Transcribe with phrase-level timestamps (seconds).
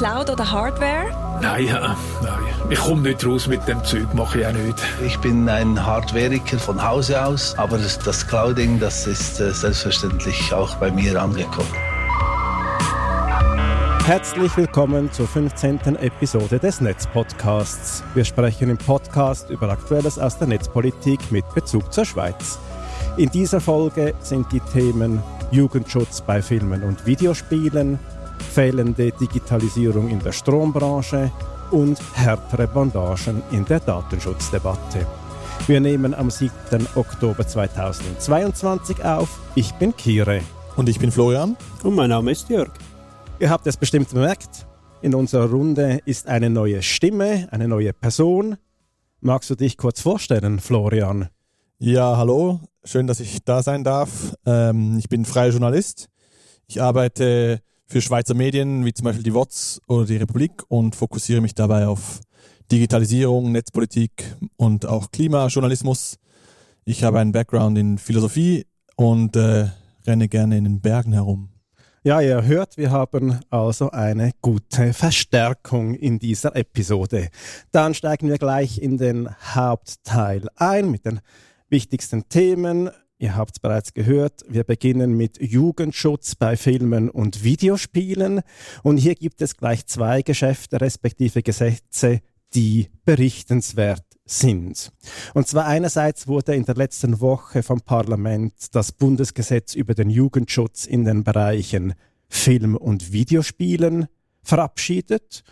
[0.00, 1.10] Cloud oder Hardware?
[1.42, 2.38] Nein, ja, nein.
[2.70, 4.82] Ich komme nicht raus mit dem Zeug, mache ich auch nicht.
[5.04, 10.74] Ich bin ein Hardwareiker von Hause aus, aber das, Clouding, das ist äh, selbstverständlich auch
[10.76, 11.68] bei mir angekommen.
[14.06, 15.96] Herzlich willkommen zur 15.
[15.96, 18.02] Episode des Netzpodcasts.
[18.14, 22.58] Wir sprechen im Podcast über Aktuelles aus der Netzpolitik mit Bezug zur Schweiz.
[23.18, 27.98] In dieser Folge sind die Themen Jugendschutz bei Filmen und Videospielen,
[28.40, 31.30] fehlende Digitalisierung in der Strombranche
[31.70, 35.06] und härtere Bandagen in der Datenschutzdebatte.
[35.66, 36.52] Wir nehmen am 7.
[36.96, 39.38] Oktober 2022 auf.
[39.54, 40.40] Ich bin Kire.
[40.76, 41.56] Und ich bin Florian.
[41.82, 42.72] Und mein Name ist Jörg.
[43.38, 44.66] Ihr habt es bestimmt bemerkt,
[45.02, 48.56] in unserer Runde ist eine neue Stimme, eine neue Person.
[49.20, 51.28] Magst du dich kurz vorstellen, Florian?
[51.78, 52.60] Ja, hallo.
[52.84, 54.34] Schön, dass ich da sein darf.
[54.44, 56.08] Ähm, ich bin freier Journalist.
[56.66, 61.40] Ich arbeite für Schweizer Medien wie zum Beispiel die WOTS oder die Republik und fokussiere
[61.40, 62.20] mich dabei auf
[62.70, 66.16] Digitalisierung, Netzpolitik und auch Klimajournalismus.
[66.84, 69.66] Ich habe einen Background in Philosophie und äh,
[70.06, 71.48] renne gerne in den Bergen herum.
[72.04, 77.28] Ja, ihr hört, wir haben also eine gute Verstärkung in dieser Episode.
[77.72, 81.20] Dann steigen wir gleich in den Hauptteil ein mit den
[81.68, 82.90] wichtigsten Themen.
[83.20, 88.40] Ihr habt es bereits gehört, wir beginnen mit Jugendschutz bei Filmen und Videospielen.
[88.82, 92.20] Und hier gibt es gleich zwei Geschäfte respektive Gesetze,
[92.54, 94.90] die berichtenswert sind.
[95.34, 100.86] Und zwar einerseits wurde in der letzten Woche vom Parlament das Bundesgesetz über den Jugendschutz
[100.86, 101.92] in den Bereichen
[102.26, 104.06] Film und Videospielen
[104.42, 105.44] verabschiedet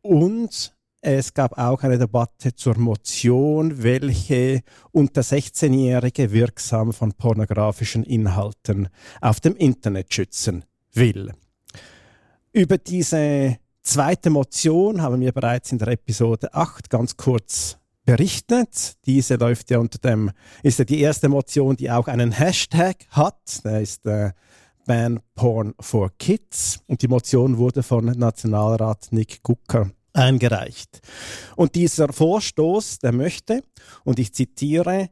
[0.00, 0.74] und
[1.04, 8.88] es gab auch eine Debatte zur Motion, welche unter 16-Jährige wirksam von pornografischen Inhalten
[9.20, 11.32] auf dem Internet schützen will.
[12.52, 18.94] Über diese zweite Motion haben wir bereits in der Episode 8 ganz kurz berichtet.
[19.04, 20.30] Diese läuft ja unter dem,
[20.62, 23.64] ist ja die erste Motion, die auch einen Hashtag hat.
[23.64, 24.30] Der ist äh,
[24.86, 26.78] Ban Porn for Kids.
[26.86, 31.00] Und die Motion wurde von Nationalrat Nick Gucker eingereicht.
[31.56, 33.62] Und dieser Vorstoß, der möchte,
[34.04, 35.10] und ich zitiere,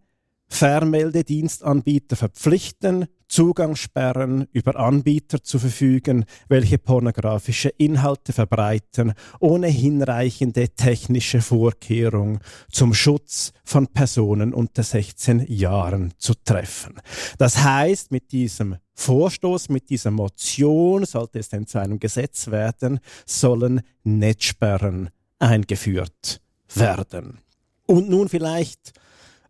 [0.50, 12.40] Fernmeldedienstanbieter verpflichten, Zugangssperren über Anbieter zu verfügen, welche pornografische Inhalte verbreiten, ohne hinreichende technische Vorkehrung
[12.72, 17.00] zum Schutz von Personen unter 16 Jahren zu treffen.
[17.38, 23.00] Das heißt, mit diesem Vorstoß, mit dieser Motion, sollte es denn zu einem Gesetz werden,
[23.24, 26.42] sollen Netzsperren eingeführt
[26.74, 27.38] werden.
[27.86, 28.92] Und nun vielleicht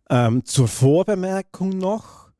[0.09, 2.31] ähm, zur Vorbemerkung noch,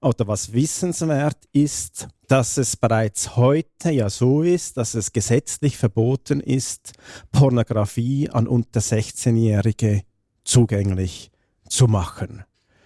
[0.00, 6.38] oder was wissenswert ist, dass es bereits heute ja so ist, dass es gesetzlich verboten
[6.40, 6.92] ist,
[7.32, 10.02] Pornografie an unter 16-Jährige
[10.44, 11.32] zugänglich
[11.68, 12.44] zu machen.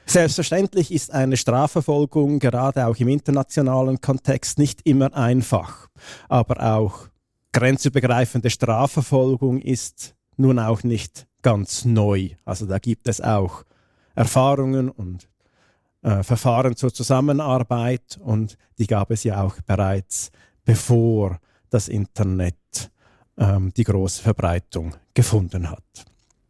[0.08, 5.88] Selbstverständlich ist eine Strafverfolgung gerade auch im internationalen Kontext nicht immer einfach,
[6.28, 7.08] aber auch
[7.52, 12.30] grenzübergreifende Strafverfolgung ist nun auch nicht ganz neu.
[12.44, 13.64] Also da gibt es auch
[14.14, 15.28] Erfahrungen und
[16.02, 20.30] äh, Verfahren zur Zusammenarbeit und die gab es ja auch bereits
[20.64, 21.40] bevor
[21.70, 22.92] das Internet
[23.38, 26.04] ähm, die große Verbreitung gefunden hat.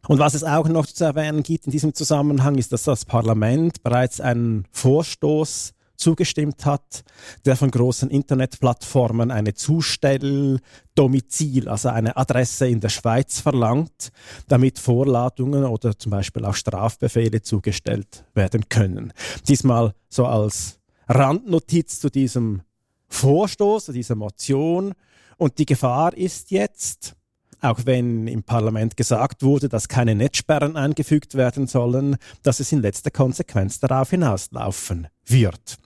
[0.07, 3.83] Und was es auch noch zu erwähnen gibt in diesem Zusammenhang, ist, dass das Parlament
[3.83, 7.03] bereits einen Vorstoß zugestimmt hat,
[7.45, 14.11] der von großen Internetplattformen eine Zustelldomizil, also eine Adresse in der Schweiz verlangt,
[14.47, 19.11] damit Vorladungen oder zum Beispiel auch Strafbefehle zugestellt werden können.
[19.47, 20.79] Diesmal so als
[21.09, 22.61] Randnotiz zu diesem
[23.09, 24.93] Vorstoß, zu dieser Motion.
[25.37, 27.16] Und die Gefahr ist jetzt,
[27.61, 32.81] auch wenn im Parlament gesagt wurde, dass keine Netzsperren eingefügt werden sollen, dass es in
[32.81, 35.77] letzter Konsequenz darauf hinauslaufen wird.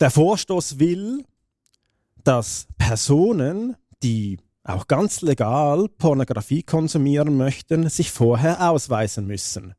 [0.00, 1.24] Der Vorstoß will,
[2.24, 9.74] dass Personen, die auch ganz legal Pornografie konsumieren möchten, sich vorher ausweisen müssen.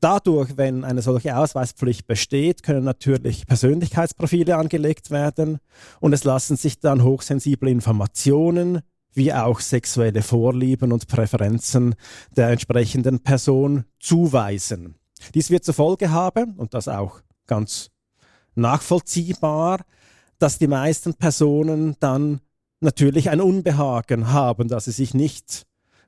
[0.00, 5.58] Dadurch, wenn eine solche Ausweispflicht besteht, können natürlich Persönlichkeitsprofile angelegt werden
[6.00, 8.82] und es lassen sich dann hochsensible Informationen
[9.14, 11.94] wie auch sexuelle Vorlieben und Präferenzen
[12.36, 14.96] der entsprechenden Person zuweisen.
[15.34, 17.90] Dies wird zur Folge haben, und das auch ganz
[18.54, 19.84] nachvollziehbar,
[20.38, 22.40] dass die meisten Personen dann
[22.80, 25.66] natürlich ein Unbehagen haben, dass sie sich nicht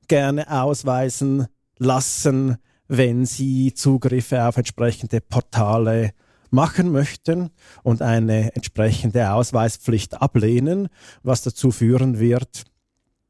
[0.08, 1.46] gerne ausweisen
[1.78, 2.56] lassen,
[2.88, 6.12] wenn sie Zugriffe auf entsprechende Portale
[6.50, 7.50] machen möchten
[7.82, 10.88] und eine entsprechende Ausweispflicht ablehnen,
[11.22, 12.64] was dazu führen wird,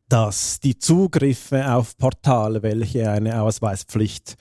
[0.08, 4.36] dass die Zugriffe auf Portale, welche eine Ausweispflicht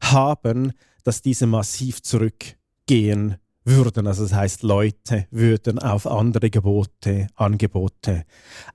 [0.00, 0.72] haben,
[1.04, 4.06] dass diese massiv zurückgehen würden.
[4.06, 8.24] Also das heißt, Leute würden auf andere Gebote, Angebote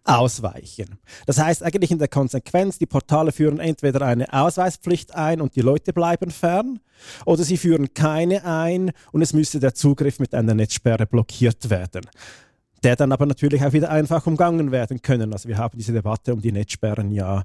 [0.04, 1.00] ausweichen.
[1.26, 5.62] Das heißt eigentlich in der Konsequenz, die Portale führen entweder eine Ausweispflicht ein und die
[5.62, 6.80] Leute bleiben fern,
[7.26, 12.02] oder sie führen keine ein und es müsste der Zugriff mit einer Netzsperre blockiert werden
[12.84, 15.34] der dann aber natürlich auch wieder einfach umgangen werden können.
[15.34, 17.44] Also wir haben diese Debatte um die Netzsperren ja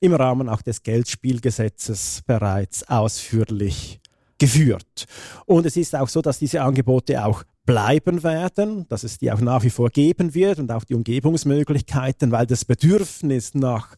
[0.00, 4.00] im Rahmen auch des Geldspielgesetzes bereits ausführlich
[4.38, 5.06] geführt.
[5.46, 9.40] Und es ist auch so, dass diese Angebote auch bleiben werden, dass es die auch
[9.40, 13.96] nach wie vor geben wird und auch die Umgebungsmöglichkeiten, weil das Bedürfnis nach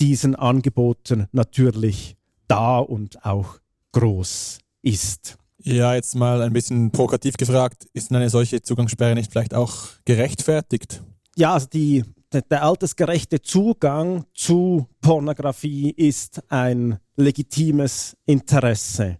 [0.00, 2.16] diesen Angeboten natürlich
[2.46, 3.58] da und auch
[3.92, 5.36] groß ist.
[5.62, 11.02] Ja, jetzt mal ein bisschen provokativ gefragt, ist eine solche Zugangssperre nicht vielleicht auch gerechtfertigt?
[11.36, 19.18] Ja, also die, der, altersgerechte Zugang zu Pornografie ist ein legitimes Interesse.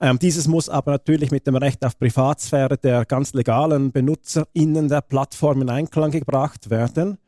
[0.00, 5.00] Ähm, dieses muss aber natürlich mit dem Recht auf Privatsphäre der ganz legalen BenutzerInnen der
[5.00, 7.18] Plattform in Einklang gebracht werden.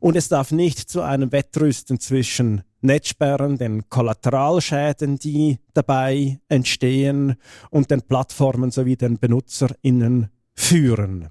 [0.00, 7.36] Und es darf nicht zu einem Wettrüsten zwischen Netzsperren, den Kollateralschäden, die dabei entstehen
[7.68, 11.28] und den Plattformen sowie den BenutzerInnen führen.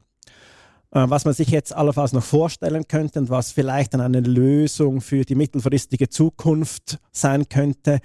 [0.91, 5.01] Äh, was man sich jetzt allenfalls noch vorstellen könnte und was vielleicht dann eine Lösung
[5.01, 7.99] für die mittelfristige Zukunft sein könnte,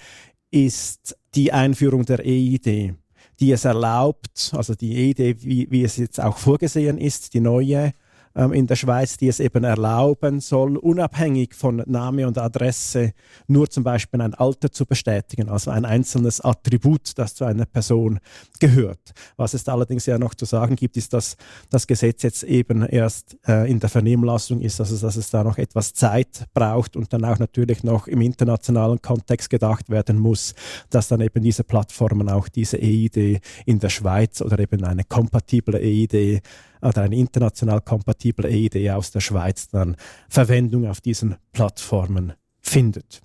[0.50, 2.94] ist die Einführung der EID,
[3.40, 7.92] die es erlaubt, also die EID, wie, wie es jetzt auch vorgesehen ist, die neue,
[8.34, 13.12] in der Schweiz, die es eben erlauben soll, unabhängig von Name und Adresse
[13.46, 18.18] nur zum Beispiel ein Alter zu bestätigen, also ein einzelnes Attribut, das zu einer Person
[18.58, 19.12] gehört.
[19.36, 21.36] Was es allerdings ja noch zu sagen gibt, ist, dass
[21.70, 25.58] das Gesetz jetzt eben erst äh, in der Vernehmlassung ist, also dass es da noch
[25.58, 30.54] etwas Zeit braucht und dann auch natürlich noch im internationalen Kontext gedacht werden muss,
[30.90, 35.78] dass dann eben diese Plattformen auch diese EID in der Schweiz oder eben eine kompatible
[35.80, 36.42] EID
[36.84, 39.96] oder eine international kompatible EID aus der Schweiz dann
[40.28, 43.22] Verwendung auf diesen Plattformen findet.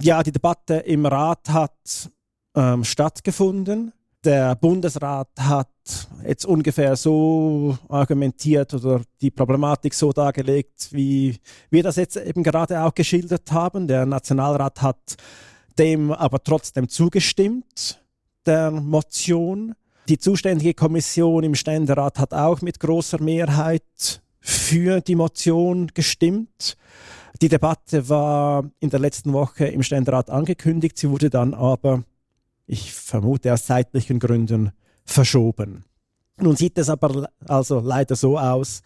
[0.00, 2.10] Ja, die Debatte im Rat hat
[2.54, 3.92] ähm, stattgefunden.
[4.24, 5.68] Der Bundesrat hat
[6.26, 11.38] jetzt ungefähr so argumentiert oder die Problematik so dargelegt, wie
[11.70, 13.86] wir das jetzt eben gerade auch geschildert haben.
[13.86, 15.16] Der Nationalrat hat
[15.78, 18.02] dem aber trotzdem zugestimmt,
[18.44, 19.74] der Motion.
[20.08, 26.76] Die zuständige Kommission im Ständerat hat auch mit großer Mehrheit für die Motion gestimmt.
[27.42, 32.04] Die Debatte war in der letzten Woche im Ständerat angekündigt, sie wurde dann aber,
[32.66, 34.70] ich vermute aus zeitlichen Gründen,
[35.04, 35.84] verschoben.
[36.38, 38.82] Nun sieht es aber also leider so aus,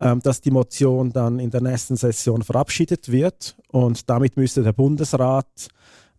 [0.00, 4.72] ähm, dass die Motion dann in der nächsten Session verabschiedet wird und damit müsste der
[4.72, 5.68] Bundesrat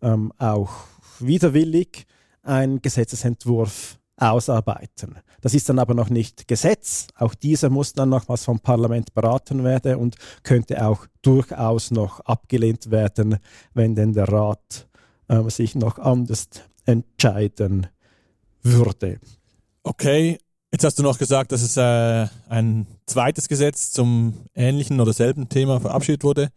[0.02, 0.70] ähm, auch
[1.18, 2.06] widerwillig
[2.42, 5.16] einen Gesetzesentwurf ausarbeiten.
[5.40, 7.06] Das ist dann aber noch nicht Gesetz.
[7.14, 12.20] Auch dieser muss dann noch was vom Parlament beraten werden und könnte auch durchaus noch
[12.20, 13.38] abgelehnt werden,
[13.74, 14.88] wenn denn der Rat
[15.28, 16.48] äh, sich noch anders
[16.86, 17.88] entscheiden
[18.62, 19.20] würde.
[19.82, 20.38] Okay,
[20.72, 25.48] jetzt hast du noch gesagt, dass es äh, ein zweites Gesetz zum ähnlichen oder selben
[25.48, 26.50] Thema verabschiedet wurde.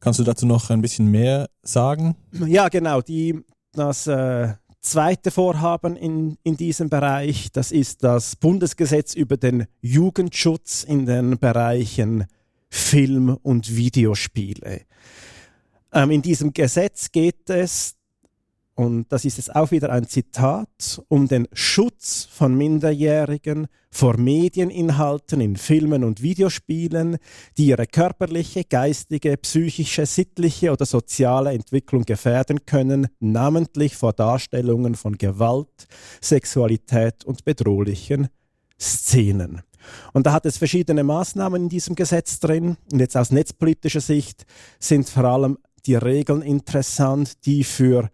[0.00, 2.16] Kannst du dazu noch ein bisschen mehr sagen?
[2.32, 3.00] Ja, genau.
[3.00, 3.40] Die,
[3.72, 4.54] das äh,
[4.86, 11.38] zweite Vorhaben in, in diesem Bereich, das ist das Bundesgesetz über den Jugendschutz in den
[11.38, 12.26] Bereichen
[12.68, 14.82] Film und Videospiele.
[15.92, 17.96] Ähm, in diesem Gesetz geht es
[18.76, 25.40] und das ist jetzt auch wieder ein Zitat, um den Schutz von Minderjährigen vor Medieninhalten
[25.40, 27.16] in Filmen und Videospielen,
[27.56, 35.16] die ihre körperliche, geistige, psychische, sittliche oder soziale Entwicklung gefährden können, namentlich vor Darstellungen von
[35.16, 35.86] Gewalt,
[36.20, 38.28] Sexualität und bedrohlichen
[38.78, 39.62] Szenen.
[40.12, 42.76] Und da hat es verschiedene Maßnahmen in diesem Gesetz drin.
[42.92, 44.44] Und jetzt aus netzpolitischer Sicht
[44.78, 45.56] sind vor allem
[45.86, 48.10] die Regeln interessant, die für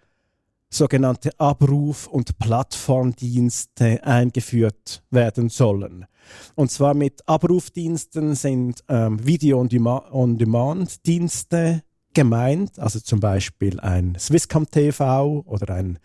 [0.73, 6.07] sogenannte Abruf- und Plattformdienste eingeführt werden sollen.
[6.55, 11.83] Und zwar mit Abrufdiensten sind ähm, Video-on-Demand-Dienste
[12.15, 15.99] gemeint, also zum Beispiel ein Swisscom TV oder ein,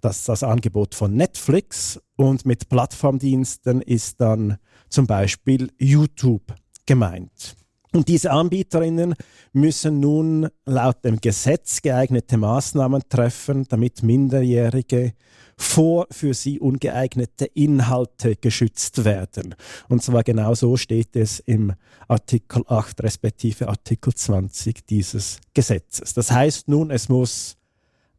[0.00, 2.00] das, das Angebot von Netflix.
[2.16, 6.54] Und mit Plattformdiensten ist dann zum Beispiel YouTube
[6.86, 7.56] gemeint.
[7.92, 9.14] Und diese Anbieterinnen
[9.52, 15.14] müssen nun laut dem Gesetz geeignete Maßnahmen treffen, damit Minderjährige
[15.56, 19.54] vor für sie ungeeignete Inhalte geschützt werden.
[19.88, 21.74] Und zwar genau so steht es im
[22.08, 26.14] Artikel 8 respektive Artikel 20 dieses Gesetzes.
[26.14, 27.56] Das heißt nun, es muss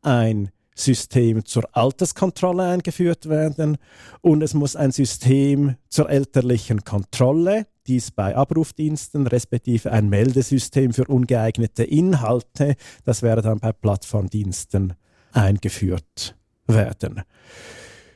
[0.01, 3.77] ein System zur Alterskontrolle eingeführt werden
[4.21, 11.05] und es muss ein System zur elterlichen Kontrolle, dies bei Abrufdiensten, respektive ein Meldesystem für
[11.05, 14.93] ungeeignete Inhalte, das wäre dann bei Plattformdiensten
[15.31, 16.35] eingeführt
[16.67, 17.21] werden.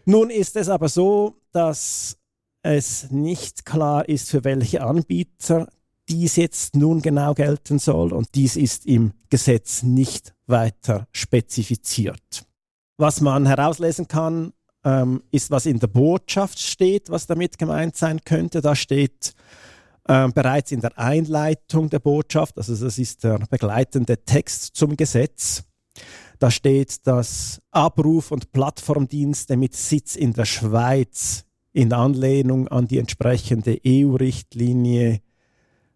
[0.05, 2.17] Nun ist es aber so, dass
[2.61, 5.67] es nicht klar ist, für welche Anbieter
[6.09, 12.45] dies jetzt nun genau gelten soll und dies ist im Gesetz nicht weiter spezifiziert.
[12.97, 14.53] Was man herauslesen kann,
[14.85, 18.61] ähm, ist, was in der Botschaft steht, was damit gemeint sein könnte.
[18.61, 19.33] Da steht
[20.07, 25.63] ähm, bereits in der Einleitung der Botschaft, also das ist der begleitende Text zum Gesetz.
[26.37, 32.99] Da steht, dass Abruf- und Plattformdienste mit Sitz in der Schweiz in Anlehnung an die
[32.99, 35.21] entsprechende EU-Richtlinie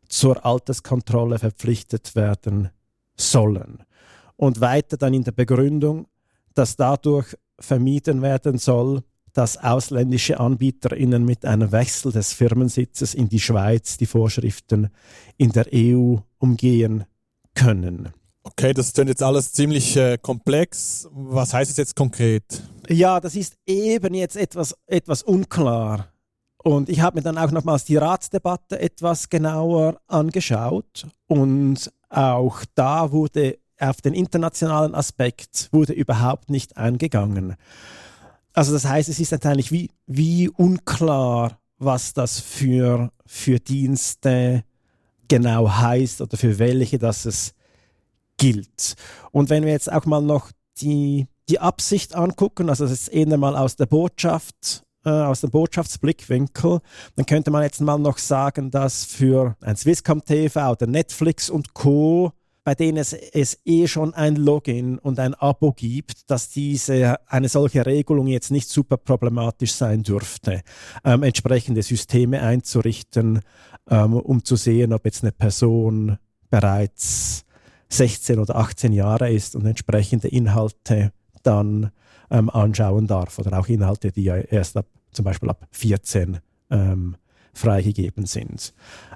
[0.07, 2.69] zur Alterskontrolle verpflichtet werden
[3.15, 3.83] sollen.
[4.35, 6.07] Und weiter dann in der Begründung,
[6.53, 13.39] dass dadurch vermieden werden soll, dass ausländische AnbieterInnen mit einem Wechsel des Firmensitzes in die
[13.39, 14.89] Schweiz die Vorschriften
[15.37, 17.05] in der EU umgehen
[17.53, 18.09] können.
[18.43, 21.07] Okay, das ist jetzt alles ziemlich äh, komplex.
[21.11, 22.63] Was heißt es jetzt konkret?
[22.87, 26.07] Ja, das ist eben jetzt etwas, etwas unklar.
[26.63, 33.11] Und ich habe mir dann auch nochmals die Ratsdebatte etwas genauer angeschaut und auch da
[33.11, 37.55] wurde auf den internationalen Aspekt wurde überhaupt nicht eingegangen.
[38.53, 44.63] Also das heißt, es ist eigentlich wie, wie unklar, was das für, für Dienste
[45.27, 47.53] genau heißt oder für welche das es
[48.37, 48.95] gilt.
[49.31, 53.37] Und wenn wir jetzt auch mal noch die, die Absicht angucken, also das ist eher
[53.37, 56.79] mal aus der Botschaft, äh, aus dem Botschaftsblickwinkel,
[57.15, 61.73] dann könnte man jetzt mal noch sagen, dass für ein Swisscom TV oder Netflix und
[61.73, 67.17] Co bei denen es, es eh schon ein Login und ein Abo gibt, dass diese,
[67.27, 70.61] eine solche Regelung jetzt nicht super problematisch sein dürfte,
[71.03, 73.41] ähm, entsprechende Systeme einzurichten,
[73.89, 76.17] ähm, um zu sehen, ob jetzt eine Person
[76.49, 77.45] bereits
[77.89, 81.11] 16 oder 18 Jahre ist und entsprechende Inhalte
[81.43, 81.91] dann
[82.29, 86.39] ähm, anschauen darf oder auch Inhalte, die ja erst ab zum Beispiel ab 14
[86.69, 87.15] ähm,
[87.53, 88.73] freigegeben sind.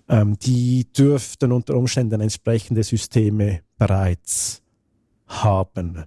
[0.10, 4.62] Ähm, die dürften unter Umständen entsprechende Systeme bereits
[5.28, 6.04] haben.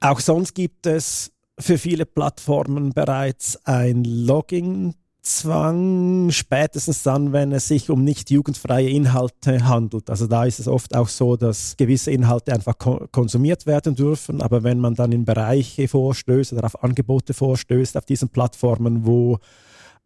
[0.00, 7.68] Auch sonst gibt es für viele Plattformen bereits ein Login Zwang, spätestens dann, wenn es
[7.68, 10.08] sich um nicht jugendfreie Inhalte handelt.
[10.08, 14.40] Also da ist es oft auch so, dass gewisse Inhalte einfach ko konsumiert werden dürfen,
[14.40, 19.38] aber wenn man dann in Bereiche vorstößt oder auf Angebote vorstößt auf diesen Plattformen, wo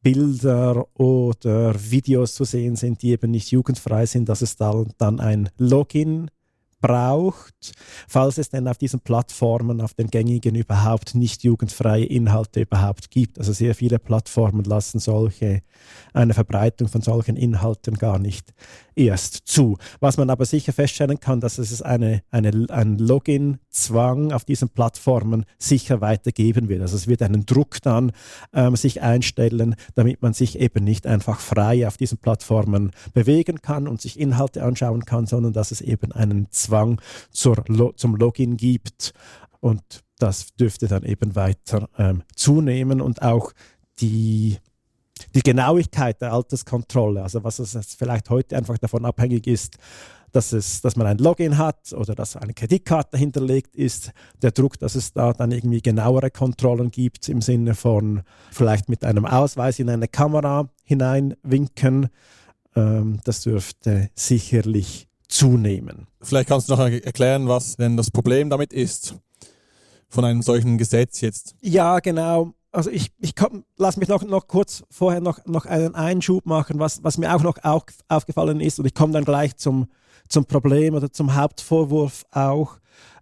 [0.04, 5.18] Bilder oder Videos zu sehen sind, die eben nicht jugendfrei sind, dass es dann, dann
[5.18, 6.30] ein Login
[6.85, 7.73] braucht,
[8.07, 13.38] falls es denn auf diesen Plattformen, auf den gängigen überhaupt nicht jugendfreie Inhalte überhaupt gibt.
[13.38, 15.62] Also sehr viele Plattformen lassen solche,
[16.12, 18.53] eine Verbreitung von solchen Inhalten gar nicht
[18.97, 19.79] erst zu.
[20.00, 25.47] Was man aber sicher feststellen kann, dass es eine, eine, ein Login-Zwang auf diesen Plattformen
[25.59, 26.83] sicher weitergeben wird.
[26.83, 28.12] Also es wird einen Druck dann
[28.53, 33.88] ähm, sich einstellen, damit man sich eben nicht einfach frei auf diesen Plattformen bewegen kann
[33.88, 37.00] und sich Inhalte anschauen kann, sondern dass es eben einen Zwang Zwang
[37.31, 37.64] zur,
[37.97, 39.12] zum Login gibt.
[39.61, 39.83] Und
[40.19, 43.52] das dürfte dann eben weiter ähm, zunehmen und auch
[44.00, 44.59] die,
[45.35, 49.76] die Genauigkeit der Alterskontrolle, also was es vielleicht heute einfach davon abhängig ist,
[50.33, 54.11] dass, es, dass man ein Login hat oder dass eine Kreditkarte hinterlegt ist,
[54.43, 59.04] der Druck, dass es da dann irgendwie genauere Kontrollen gibt im Sinne von vielleicht mit
[59.04, 62.09] einem Ausweis in eine Kamera hineinwinken,
[62.75, 66.07] ähm, das dürfte sicherlich zunehmen.
[66.21, 69.17] Vielleicht kannst du noch erklären, was denn das Problem damit ist,
[70.09, 71.57] von einem solchen Gesetz jetzt.
[71.61, 72.55] Ja, genau.
[72.71, 73.35] Also ich, ich
[73.76, 77.43] lass mich noch, noch kurz vorher noch, noch einen Einschub machen, was, was mir auch
[77.43, 77.59] noch
[78.09, 79.88] aufgefallen ist, und ich komme dann gleich zum,
[80.29, 82.79] zum Problem oder zum Hauptvorwurf auch,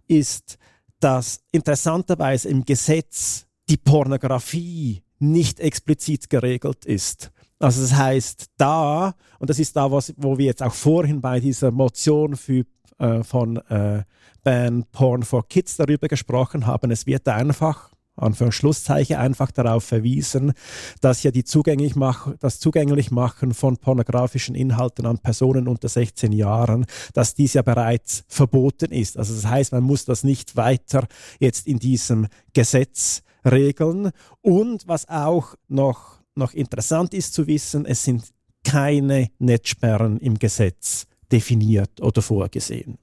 [0.07, 0.57] ist,
[0.99, 7.31] dass interessanterweise im Gesetz die Pornografie nicht explizit geregelt ist.
[7.63, 11.39] Also das heißt, da, und das ist da, was, wo wir jetzt auch vorhin bei
[11.39, 12.65] dieser Motion für,
[12.99, 14.03] äh, von äh,
[14.43, 20.53] Ban Porn for Kids darüber gesprochen haben, es wird einfach Anführungsschlusszeichen einfach darauf verwiesen,
[21.01, 26.85] dass ja die zugänglich mach, das Zugänglichmachen von pornografischen Inhalten an Personen unter 16 Jahren,
[27.13, 29.17] dass dies ja bereits verboten ist.
[29.17, 31.07] Also das heißt, man muss das nicht weiter
[31.39, 34.11] jetzt in diesem Gesetz regeln.
[34.41, 38.23] Und was auch noch, noch interessant ist zu wissen, es sind
[38.63, 42.97] keine Netzsperren im Gesetz definiert oder vorgesehen.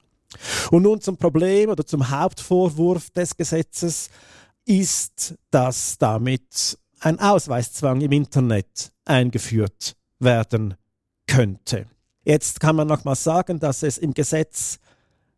[0.71, 4.09] Und nun zum Problem oder zum Hauptvorwurf des Gesetzes
[4.65, 10.75] ist, dass damit ein Ausweiszwang im Internet eingeführt werden
[11.27, 11.87] könnte.
[12.23, 14.79] Jetzt kann man nochmal sagen, dass es im Gesetz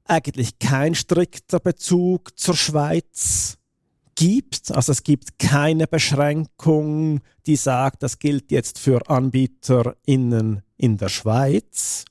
[0.05, 3.57] eigentlich kein strikter Bezug zur Schweiz
[4.15, 4.71] gibt.
[4.71, 12.05] Also es gibt keine Beschränkung, die sagt, das gilt jetzt für AnbieterInnen in der Schweiz.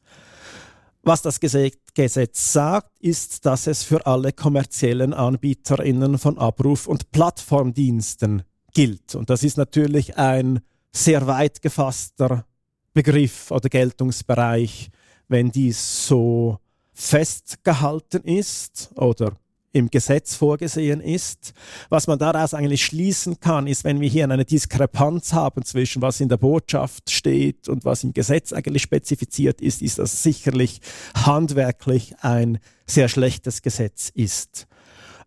[1.02, 8.42] Was das Gesetz sagt, ist, dass es für alle kommerziellen AnbieterInnen von Abruf- und Plattformdiensten
[8.72, 9.14] gilt.
[9.14, 10.60] Und das ist natürlich ein
[10.92, 12.46] sehr weit gefasster
[12.92, 14.90] Begriff oder Geltungsbereich,
[15.28, 16.58] wenn dies so
[16.92, 19.32] festgehalten ist oder
[19.72, 21.54] im Gesetz vorgesehen ist.
[21.88, 26.20] Was man daraus eigentlich schließen kann, ist, wenn wir hier eine Diskrepanz haben zwischen was
[26.20, 30.80] in der Botschaft steht und was im Gesetz eigentlich spezifiziert ist, ist das sicherlich
[31.14, 34.66] handwerklich ein sehr schlechtes Gesetz ist.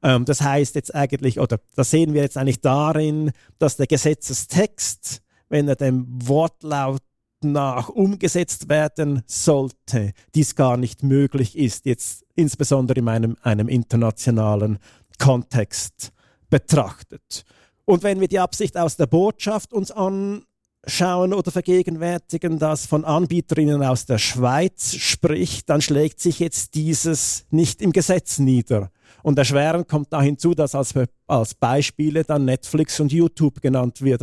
[0.03, 5.21] Ähm, das heißt jetzt eigentlich, oder das sehen wir jetzt eigentlich darin, dass der Gesetzestext,
[5.49, 7.01] wenn er dem Wortlaut
[7.51, 14.79] nach umgesetzt werden sollte, dies gar nicht möglich ist, jetzt insbesondere in einem, einem internationalen
[15.19, 16.11] Kontext
[16.49, 17.43] betrachtet.
[17.85, 23.83] Und wenn wir die Absicht aus der Botschaft uns anschauen oder vergegenwärtigen, das von Anbieterinnen
[23.83, 28.89] aus der Schweiz spricht, dann schlägt sich jetzt dieses nicht im Gesetz nieder.
[29.21, 30.93] Und erschwerend kommt da hinzu, dass als,
[31.27, 34.21] als Beispiele dann Netflix und YouTube genannt wird,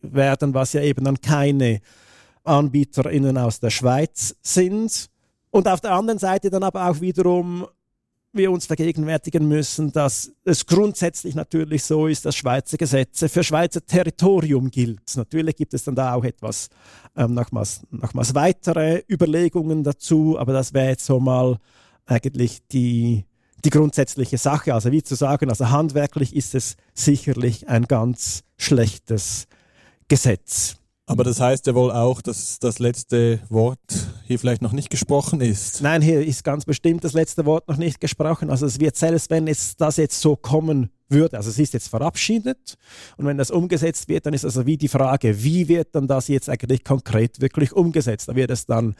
[0.00, 1.80] werden, was ja eben dann keine
[2.48, 5.06] AnbieterInnen aus der Schweiz sind.
[5.50, 7.66] Und auf der anderen Seite dann aber auch wiederum
[8.32, 13.84] wir uns vergegenwärtigen müssen, dass es grundsätzlich natürlich so ist, dass Schweizer Gesetze für Schweizer
[13.84, 15.16] Territorium gilt.
[15.16, 16.68] Natürlich gibt es dann da auch etwas
[17.16, 21.56] ähm, nochmals, nochmals weitere Überlegungen dazu, aber das wäre jetzt so mal
[22.04, 23.24] eigentlich die,
[23.64, 24.74] die grundsätzliche Sache.
[24.74, 29.46] Also wie zu sagen, also handwerklich ist es sicherlich ein ganz schlechtes
[30.08, 30.76] Gesetz.
[31.08, 33.78] Aber das heißt ja wohl auch, dass das letzte Wort
[34.26, 35.80] hier vielleicht noch nicht gesprochen ist.
[35.80, 38.50] Nein, hier ist ganz bestimmt das letzte Wort noch nicht gesprochen.
[38.50, 41.88] Also es wird selbst, wenn es das jetzt so kommen würde, also es ist jetzt
[41.88, 42.76] verabschiedet
[43.16, 46.28] und wenn das umgesetzt wird, dann ist also wie die Frage, wie wird dann das
[46.28, 48.28] jetzt eigentlich konkret wirklich umgesetzt?
[48.28, 48.94] Da wird es dann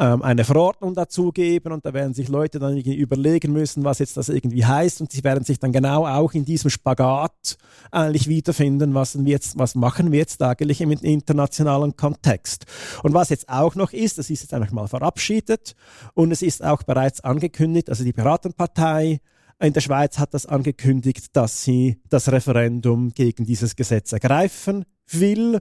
[0.00, 4.30] ähm, eine Verordnung dazu und da werden sich Leute dann überlegen müssen, was jetzt das
[4.30, 7.58] irgendwie heißt und sie werden sich dann genau auch in diesem Spagat
[7.90, 12.64] eigentlich wiederfinden, was, jetzt, was machen wir jetzt eigentlich im internationalen Kontext.
[13.02, 15.76] Und was jetzt auch noch ist, das ist jetzt einfach mal verabschiedet
[16.14, 19.20] und es ist auch bereits angekündigt, also die Piratenpartei
[19.60, 25.60] in der Schweiz hat das angekündigt, dass sie das Referendum gegen dieses Gesetz ergreifen will.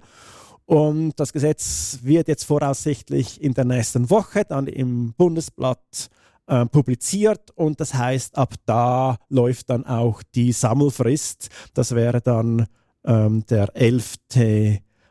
[0.69, 6.12] Und das Gesetz wird jetzt voraussichtlich in der nächsten Woche dann im Bundesblatt
[6.45, 11.49] äh, publiziert und das heißt, ab da läuft dann auch die Sammelfrist.
[11.73, 12.67] Das wäre dann
[13.03, 14.17] ähm, der 11.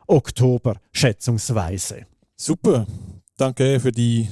[0.07, 2.05] Oktober schätzungsweise.
[2.37, 2.87] Super,
[3.35, 4.29] danke für die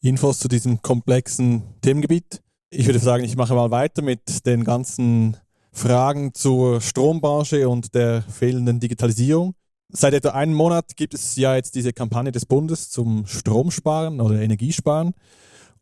[0.00, 2.40] Infos zu diesem komplexen Themengebiet.
[2.70, 5.36] Ich würde sagen, ich mache mal weiter mit den ganzen
[5.72, 9.56] Fragen zur Strombranche und der fehlenden Digitalisierung.
[9.94, 14.40] Seit etwa einem Monat gibt es ja jetzt diese Kampagne des Bundes zum Stromsparen oder
[14.40, 15.12] Energiesparen.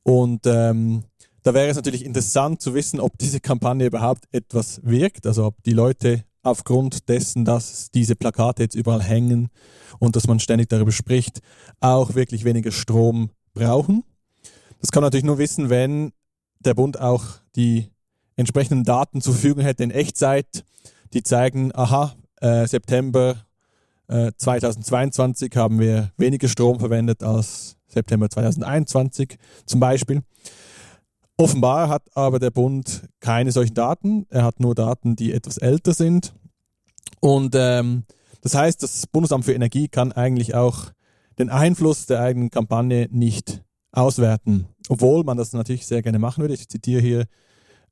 [0.02, 1.04] Und ähm,
[1.44, 5.28] da wäre es natürlich interessant zu wissen, ob diese Kampagne überhaupt etwas wirkt.
[5.28, 9.48] Also ob die Leute aufgrund dessen, dass diese Plakate jetzt überall hängen
[10.00, 11.40] und dass man ständig darüber spricht,
[11.78, 14.02] auch wirklich weniger Strom brauchen.
[14.80, 16.12] Das kann man natürlich nur wissen, wenn
[16.58, 17.90] der Bund auch die
[18.34, 20.64] entsprechenden Daten zur Verfügung hätte in Echtzeit,
[21.12, 23.36] die zeigen, aha, äh, September
[24.10, 30.22] 2022 äh, haben wir weniger Strom verwendet als September 2021 zum Beispiel.
[31.36, 34.26] Offenbar hat aber der Bund keine solchen Daten.
[34.28, 36.34] Er hat nur Daten, die etwas älter sind.
[37.20, 38.04] Und ähm,
[38.42, 40.92] das heißt, das Bundesamt für Energie kann eigentlich auch
[41.38, 44.66] den Einfluss der eigenen Kampagne nicht auswerten.
[44.88, 46.54] Obwohl man das natürlich sehr gerne machen würde.
[46.54, 47.26] Ich zitiere hier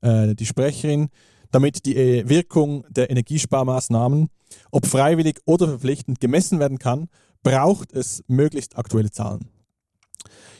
[0.01, 1.09] äh, die Sprecherin
[1.51, 4.29] damit die äh, Wirkung der Energiesparmaßnahmen,
[4.71, 7.07] ob freiwillig oder verpflichtend, gemessen werden kann,
[7.43, 9.47] braucht es möglichst aktuelle Zahlen.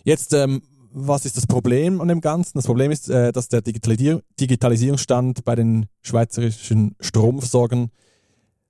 [0.04, 2.58] Jetzt, ähm, was ist das Problem an dem Ganzen?
[2.58, 7.92] Das Problem ist, äh, dass der Digitalisierung, Digitalisierungsstand bei den schweizerischen Stromversorgern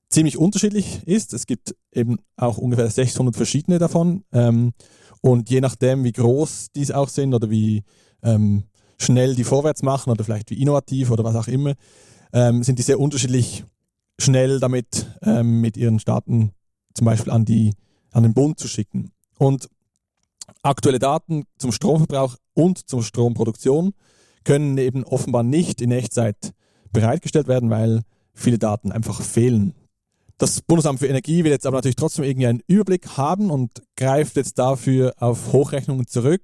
[0.10, 1.34] ziemlich unterschiedlich ist.
[1.34, 4.24] Es gibt eben auch ungefähr 600 verschiedene davon.
[4.34, 4.74] Ähm,
[5.22, 7.84] und je nachdem, wie groß diese auch sind oder wie
[8.24, 8.64] ähm,
[9.00, 11.74] schnell die vorwärts machen oder vielleicht wie innovativ oder was auch immer,
[12.34, 13.64] ähm, sind die sehr unterschiedlich
[14.20, 16.52] schnell damit, ähm, mit ihren Staaten
[16.94, 17.74] zum Beispiel an, die,
[18.12, 19.12] an den Bund zu schicken.
[19.38, 19.70] Und
[20.62, 23.94] aktuelle Daten zum Stromverbrauch und zur Stromproduktion
[24.44, 26.54] können eben offenbar nicht in Echtzeit
[26.92, 28.02] bereitgestellt werden, weil
[28.34, 29.74] viele Daten einfach fehlen.
[30.38, 34.38] Das Bundesamt für Energie will jetzt aber natürlich trotzdem irgendwie einen Überblick haben und greift
[34.38, 36.42] jetzt dafür auf Hochrechnungen zurück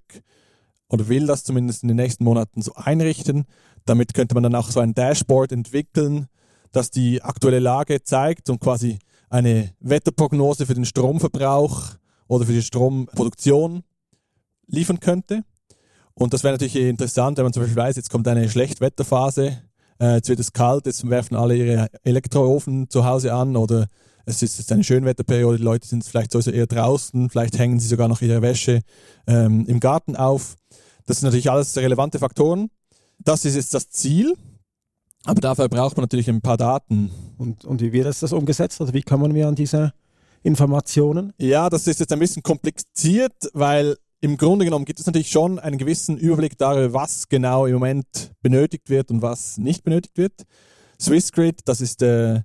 [0.89, 3.45] oder will das zumindest in den nächsten Monaten so einrichten.
[3.85, 6.27] Damit könnte man dann auch so ein Dashboard entwickeln,
[6.71, 11.95] das die aktuelle Lage zeigt und quasi eine Wetterprognose für den Stromverbrauch
[12.27, 13.83] oder für die Stromproduktion
[14.67, 15.43] liefern könnte.
[16.13, 19.61] Und das wäre natürlich interessant, wenn man zum Beispiel weiß, jetzt kommt eine Schlechtwetterphase,
[19.99, 23.87] äh, jetzt wird es kalt, jetzt werfen alle ihre Elektroofen zu Hause an oder
[24.25, 27.87] es ist jetzt eine Schönwetterperiode, die Leute sind vielleicht sowieso eher draußen, vielleicht hängen sie
[27.87, 28.81] sogar noch ihre Wäsche
[29.27, 30.55] ähm, im Garten auf.
[31.05, 32.69] Das sind natürlich alles relevante Faktoren.
[33.19, 34.35] Das ist jetzt das Ziel,
[35.25, 37.11] aber dafür braucht man natürlich ein paar Daten.
[37.37, 38.81] Und, und wie wird das umgesetzt?
[38.81, 39.93] Oder wie kommen wir an diese
[40.43, 41.33] Informationen?
[41.37, 45.59] Ja, das ist jetzt ein bisschen kompliziert, weil im Grunde genommen gibt es natürlich schon
[45.59, 50.33] einen gewissen Überblick darüber, was genau im Moment benötigt wird und was nicht benötigt wird.
[50.99, 52.41] Swissgrid, das ist äh,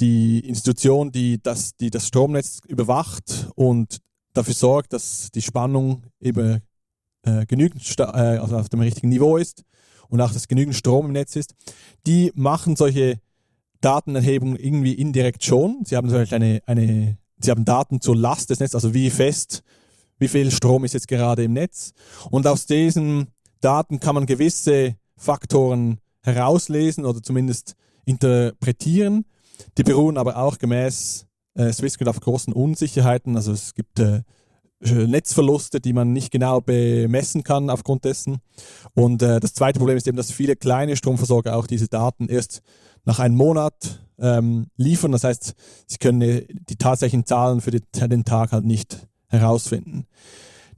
[0.00, 3.98] die Institution, die das, die das Stromnetz überwacht und
[4.32, 6.60] dafür sorgt, dass die Spannung eben
[7.22, 9.64] äh, genügend äh, also auf dem richtigen Niveau ist
[10.08, 11.54] und auch, dass genügend Strom im Netz ist.
[12.06, 13.20] Die machen solche
[13.80, 15.82] Datenerhebungen irgendwie indirekt schon.
[15.84, 19.62] Sie haben Beispiel eine, eine, sie haben Daten zur Last des Netzes, also wie fest
[20.20, 21.92] wie viel Strom ist jetzt gerade im Netz.
[22.30, 23.28] Und aus diesen
[23.60, 29.24] Daten kann man gewisse Faktoren herauslesen oder zumindest interpretieren.
[29.78, 33.36] Die beruhen aber auch gemäß äh, Swissgrid auf großen Unsicherheiten.
[33.36, 34.22] Also es gibt äh,
[34.80, 38.38] Netzverluste, die man nicht genau bemessen kann aufgrund dessen.
[38.94, 42.62] Und äh, das zweite Problem ist eben, dass viele kleine Stromversorger auch diese Daten erst
[43.04, 45.12] nach einem Monat ähm, liefern.
[45.12, 45.54] Das heißt,
[45.86, 50.06] sie können die tatsächlichen Zahlen für den Tag halt nicht herausfinden.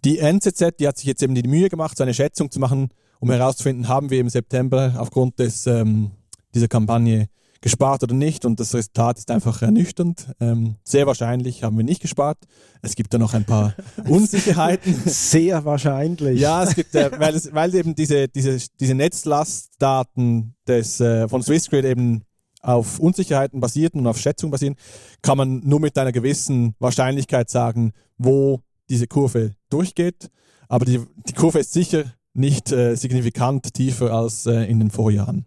[0.04, 2.88] Die NZZ, die hat sich jetzt eben die Mühe gemacht, so eine Schätzung zu machen,
[3.20, 6.10] um herauszufinden, haben wir im September aufgrund des, ähm,
[6.54, 7.28] dieser Kampagne
[7.62, 8.44] gespart oder nicht.
[8.44, 10.26] Und das Resultat ist einfach ernüchternd.
[10.40, 12.38] Ähm, sehr wahrscheinlich haben wir nicht gespart.
[12.82, 13.74] Es gibt da noch ein paar
[14.08, 14.94] Unsicherheiten.
[15.06, 16.38] Sehr wahrscheinlich.
[16.38, 21.42] Ja, es gibt, äh, weil, es, weil eben diese, diese, diese Netzlastdaten des, äh, von
[21.42, 22.22] Swissgrid eben
[22.60, 24.76] auf Unsicherheiten basieren und auf Schätzungen basieren,
[25.22, 30.30] kann man nur mit einer gewissen Wahrscheinlichkeit sagen, wo diese Kurve durchgeht.
[30.68, 35.46] Aber die, die Kurve ist sicher nicht äh, signifikant tiefer als äh, in den Vorjahren.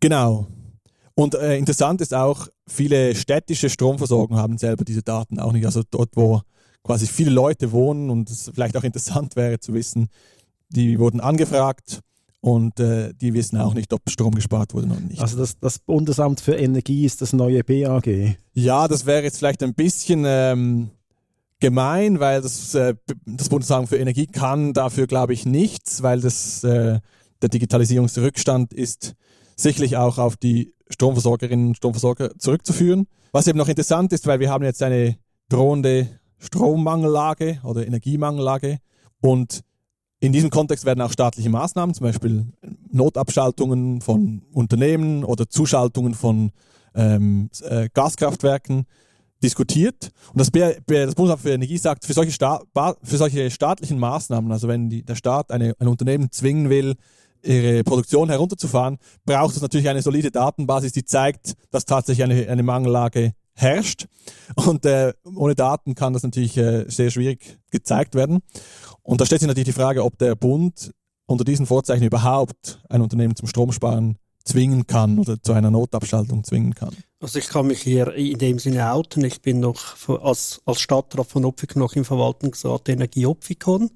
[0.00, 0.46] Genau.
[1.20, 5.66] Und äh, interessant ist auch, viele städtische Stromversorgungen haben selber diese Daten auch nicht.
[5.66, 6.40] Also dort, wo
[6.82, 10.08] quasi viele Leute wohnen und es vielleicht auch interessant wäre zu wissen,
[10.70, 12.00] die wurden angefragt
[12.40, 15.20] und äh, die wissen auch nicht, ob Strom gespart wurde oder nicht.
[15.20, 18.38] Also das, das, Bundesamt für Energie ist das neue BAG?
[18.54, 20.88] Ja, das wäre jetzt vielleicht ein bisschen ähm,
[21.58, 22.94] gemein, weil das, äh,
[23.26, 26.98] das Bundesamt für Energie kann dafür, glaube ich, nichts, weil das, äh,
[27.42, 29.16] der Digitalisierungsrückstand ist
[29.54, 33.06] sicherlich auch auf die Stromversorgerinnen und Stromversorger zurückzuführen.
[33.32, 35.16] Was eben noch interessant ist, weil wir haben jetzt eine
[35.48, 38.78] drohende Strommangellage oder Energiemangellage
[39.20, 39.62] und
[40.20, 42.46] in diesem Kontext werden auch staatliche Maßnahmen, zum Beispiel
[42.90, 46.52] Notabschaltungen von Unternehmen oder Zuschaltungen von
[46.94, 48.86] ähm, äh, Gaskraftwerken
[49.42, 50.10] diskutiert.
[50.34, 52.62] Und das, das Bundesamt für Energie sagt, für solche, Sta
[53.02, 56.96] für solche staatlichen Maßnahmen, also wenn die, der Staat eine, ein Unternehmen zwingen will,
[57.42, 62.62] ihre Produktion herunterzufahren, braucht es natürlich eine solide Datenbasis, die zeigt, dass tatsächlich eine, eine
[62.62, 64.06] Mangellage herrscht.
[64.54, 68.40] Und äh, ohne Daten kann das natürlich äh, sehr schwierig gezeigt werden.
[69.02, 70.92] Und da stellt sich natürlich die Frage, ob der Bund
[71.26, 76.74] unter diesen Vorzeichen überhaupt ein Unternehmen zum Stromsparen zwingen kann oder zu einer Notabschaltung zwingen
[76.74, 76.96] kann.
[77.20, 79.24] Also ich kann mich hier in dem Sinne outen.
[79.24, 83.90] Ich bin noch als, als Stadtrat von Opfikon noch im Verwaltungsrat Energie Opfikon.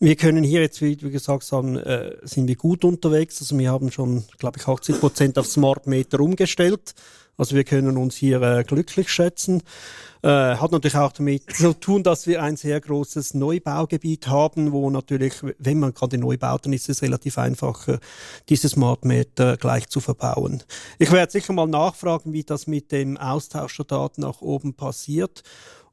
[0.00, 3.40] Wir können hier jetzt, wie wir gesagt haben, äh, sind wir gut unterwegs.
[3.40, 6.94] Also wir haben schon, glaube ich, 80 Prozent auf Smart Meter umgestellt.
[7.36, 9.62] Also wir können uns hier äh, glücklich schätzen.
[10.22, 14.88] Äh, hat natürlich auch damit zu tun, dass wir ein sehr großes Neubaugebiet haben, wo
[14.88, 17.98] natürlich, wenn man gerade neu baut, dann ist es relativ einfach, äh,
[18.48, 20.62] diese Smart Meter gleich zu verbauen.
[21.00, 25.42] Ich werde sicher mal nachfragen, wie das mit dem Austausch der Daten nach oben passiert.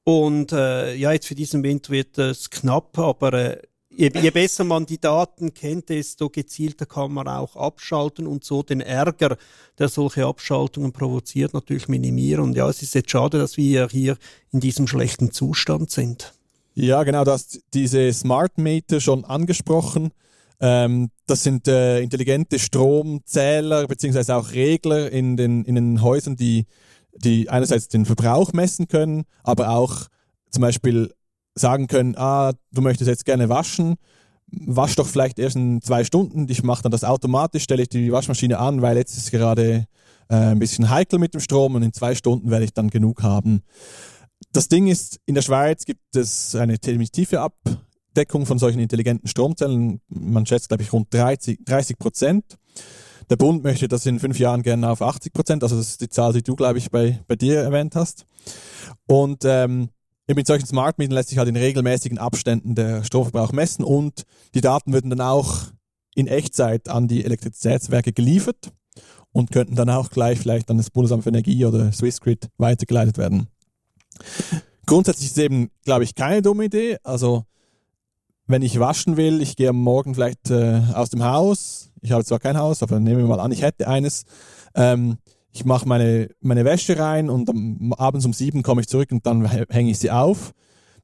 [0.03, 3.61] Und äh, ja, jetzt für diesen Winter wird es knapp, aber äh,
[3.95, 8.63] je, je besser man die Daten kennt, desto gezielter kann man auch abschalten und so
[8.63, 9.37] den Ärger,
[9.77, 12.43] der solche Abschaltungen provoziert, natürlich minimieren.
[12.43, 14.17] Und ja, es ist jetzt schade, dass wir hier
[14.51, 16.33] in diesem schlechten Zustand sind.
[16.73, 20.11] Ja, genau, du hast diese Smart Meter schon angesprochen.
[20.59, 26.65] Ähm, das sind äh, intelligente Stromzähler beziehungsweise auch Regler in den, in den Häusern, die,
[27.13, 30.07] die einerseits den Verbrauch messen können, aber auch
[30.49, 31.13] zum Beispiel
[31.55, 33.95] sagen können, ah, du möchtest jetzt gerne waschen,
[34.51, 38.11] wasch doch vielleicht erst in zwei Stunden, ich mache dann das automatisch, stelle ich die
[38.11, 39.87] Waschmaschine an, weil jetzt ist gerade
[40.29, 43.23] äh, ein bisschen heikel mit dem Strom und in zwei Stunden werde ich dann genug
[43.23, 43.61] haben.
[44.51, 50.01] Das Ding ist, in der Schweiz gibt es eine tiefe Abdeckung von solchen intelligenten Stromzellen.
[50.07, 51.59] Man schätzt, glaube ich, rund 30
[51.97, 52.57] Prozent.
[53.29, 55.63] Der Bund möchte das in fünf Jahren gerne auf 80 Prozent.
[55.63, 58.25] Also das ist die Zahl, die du, glaube ich, bei, bei dir erwähnt hast.
[59.07, 59.89] Und ähm,
[60.33, 64.23] mit solchen Smart Metern lässt sich halt in regelmäßigen Abständen der Stromverbrauch messen und
[64.55, 65.67] die Daten würden dann auch
[66.15, 68.71] in Echtzeit an die Elektrizitätswerke geliefert
[69.31, 73.47] und könnten dann auch gleich vielleicht an das Bundesamt für Energie oder Swissgrid weitergeleitet werden.
[74.85, 76.97] Grundsätzlich ist es eben, glaube ich, keine dumme Idee.
[77.03, 77.43] Also,
[78.47, 81.91] wenn ich waschen will, ich gehe am Morgen vielleicht äh, aus dem Haus.
[82.01, 84.23] Ich habe zwar kein Haus, aber nehmen wir mal an, ich hätte eines.
[84.73, 85.17] Ähm,
[85.55, 89.25] ich mache meine, meine Wäsche rein und am, abends um sieben komme ich zurück und
[89.25, 90.53] dann hänge ich sie auf.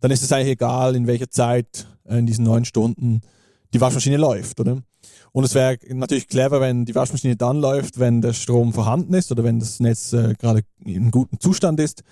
[0.02, 3.22] Dann ist es eigentlich egal, in welcher Zeit äh, in diesen neun Stunden
[3.74, 4.82] die Waschmaschine läuft, oder?
[5.32, 9.32] Und es wäre natürlich clever, wenn die Waschmaschine dann läuft, wenn der Strom vorhanden ist
[9.32, 12.04] oder wenn das Netz äh, gerade in gutem Zustand ist.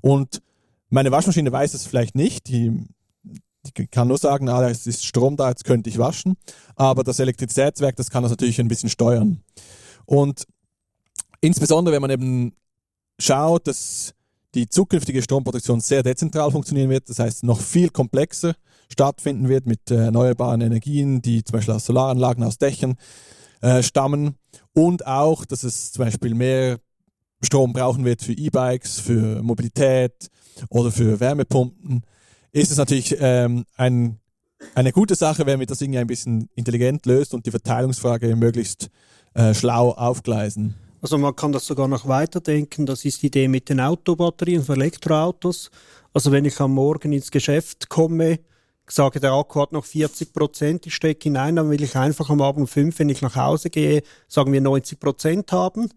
[0.00, 0.40] Und
[0.88, 2.48] meine Waschmaschine weiß es vielleicht nicht.
[2.48, 2.72] Die,
[3.76, 6.36] die kann nur sagen, ah, es ist Strom da, jetzt könnte ich waschen.
[6.74, 9.42] Aber das Elektrizitätswerk, das kann das natürlich ein bisschen steuern.
[10.06, 10.46] Und
[11.42, 12.56] insbesondere, wenn man eben
[13.18, 14.14] schaut, dass
[14.54, 18.54] die zukünftige Stromproduktion sehr dezentral funktionieren wird, das heißt noch viel komplexer
[18.90, 22.96] stattfinden wird mit äh, erneuerbaren Energien, die zum Beispiel aus Solaranlagen, aus Dächern
[23.62, 24.36] äh, stammen
[24.74, 26.78] und auch, dass es zum Beispiel mehr
[27.42, 30.28] Strom brauchen wird für E-Bikes, für Mobilität
[30.68, 32.02] oder für Wärmepumpen,
[32.52, 34.18] ist es natürlich ähm, ein,
[34.74, 38.90] eine gute Sache, wenn wir das irgendwie ein bisschen intelligent löst und die Verteilungsfrage möglichst
[39.34, 40.74] äh, schlau aufgleisen.
[41.02, 42.86] Also man kann das sogar noch weiterdenken.
[42.86, 45.70] Das ist die Idee mit den Autobatterien für Elektroautos.
[46.14, 48.38] Also wenn ich am Morgen ins Geschäft komme,
[48.86, 52.40] sage, der Akku hat noch 40 Prozent, ich stecke hinein, dann will ich einfach am
[52.40, 55.88] Abend fünf, wenn ich nach Hause gehe, sagen wir 90 Prozent haben.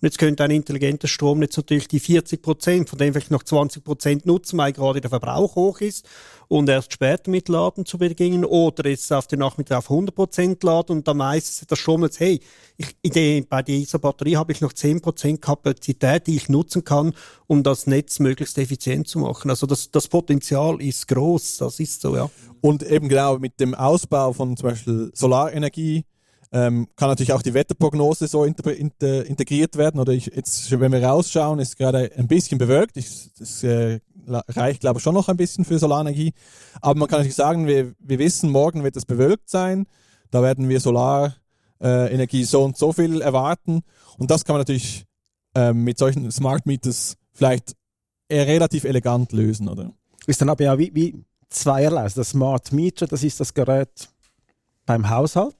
[0.00, 3.84] Und jetzt könnte ein intelligentes Stromnetz natürlich die 40 Prozent, von dem vielleicht noch 20
[3.84, 6.08] Prozent nutzen, weil gerade der Verbrauch hoch ist
[6.48, 10.62] und erst später mit Laden zu beginnen oder jetzt auf den Nachmittag auf 100 Prozent
[10.64, 12.40] laden und dann meistens das Stromnetz, hey,
[12.78, 17.12] ich, bei dieser Batterie habe ich noch 10 Prozent Kapazität, die ich nutzen kann,
[17.46, 19.50] um das Netz möglichst effizient zu machen.
[19.50, 22.30] Also das, das Potenzial ist groß, das ist so, ja.
[22.62, 26.04] Und eben genau mit dem Ausbau von zum Beispiel Solarenergie,
[26.52, 30.00] ähm, kann natürlich auch die Wetterprognose so inter, inter, integriert werden.
[30.00, 32.96] Oder ich, jetzt, wenn wir rausschauen, ist gerade ein bisschen bewölkt.
[32.96, 36.32] Ich, das äh, reicht, glaube ich, schon noch ein bisschen für Solarenergie.
[36.80, 39.86] Aber man kann natürlich sagen, wir, wir wissen, morgen wird es bewölkt sein.
[40.30, 43.82] Da werden wir Solarenergie äh, so und so viel erwarten.
[44.18, 45.04] Und das kann man natürlich
[45.54, 47.76] äh, mit solchen Smart Meters vielleicht
[48.30, 49.92] relativ elegant lösen, oder?
[50.26, 52.02] Ist dann aber ja wie, wie zweierlei.
[52.02, 54.08] Also das Smart Meter, das ist das Gerät
[54.86, 55.56] beim Haushalt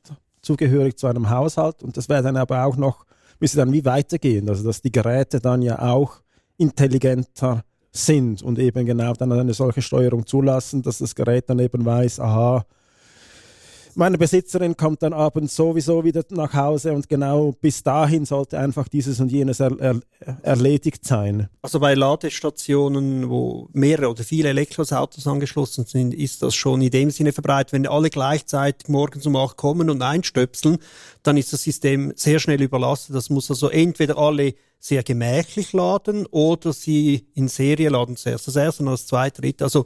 [0.51, 1.83] zugehörig zu einem Haushalt.
[1.85, 3.07] Und das wäre dann aber auch noch,
[3.39, 6.23] müsste dann wie weitergehen, also dass die Geräte dann ja auch
[6.57, 11.85] intelligenter sind und eben genau dann eine solche Steuerung zulassen, dass das Gerät dann eben
[11.85, 12.65] weiß, aha,
[14.01, 18.89] meine Besitzerin kommt dann abends sowieso wieder nach Hause und genau bis dahin sollte einfach
[18.89, 20.01] dieses und jenes er, er,
[20.43, 21.51] erledigt sein.
[21.61, 27.11] Also bei Ladestationen, wo mehrere oder viele Elektroautos angeschlossen sind, ist das schon in dem
[27.11, 27.75] Sinne verbreitet.
[27.75, 30.79] Wenn alle gleichzeitig morgens um acht kommen und einstöpseln,
[31.23, 33.15] dann ist das System sehr schnell überlastet.
[33.15, 38.57] Das muss also entweder alle sehr gemächlich laden oder sie in Serie laden zuerst das
[38.57, 39.65] erste und das zweite, dritte.
[39.65, 39.85] Also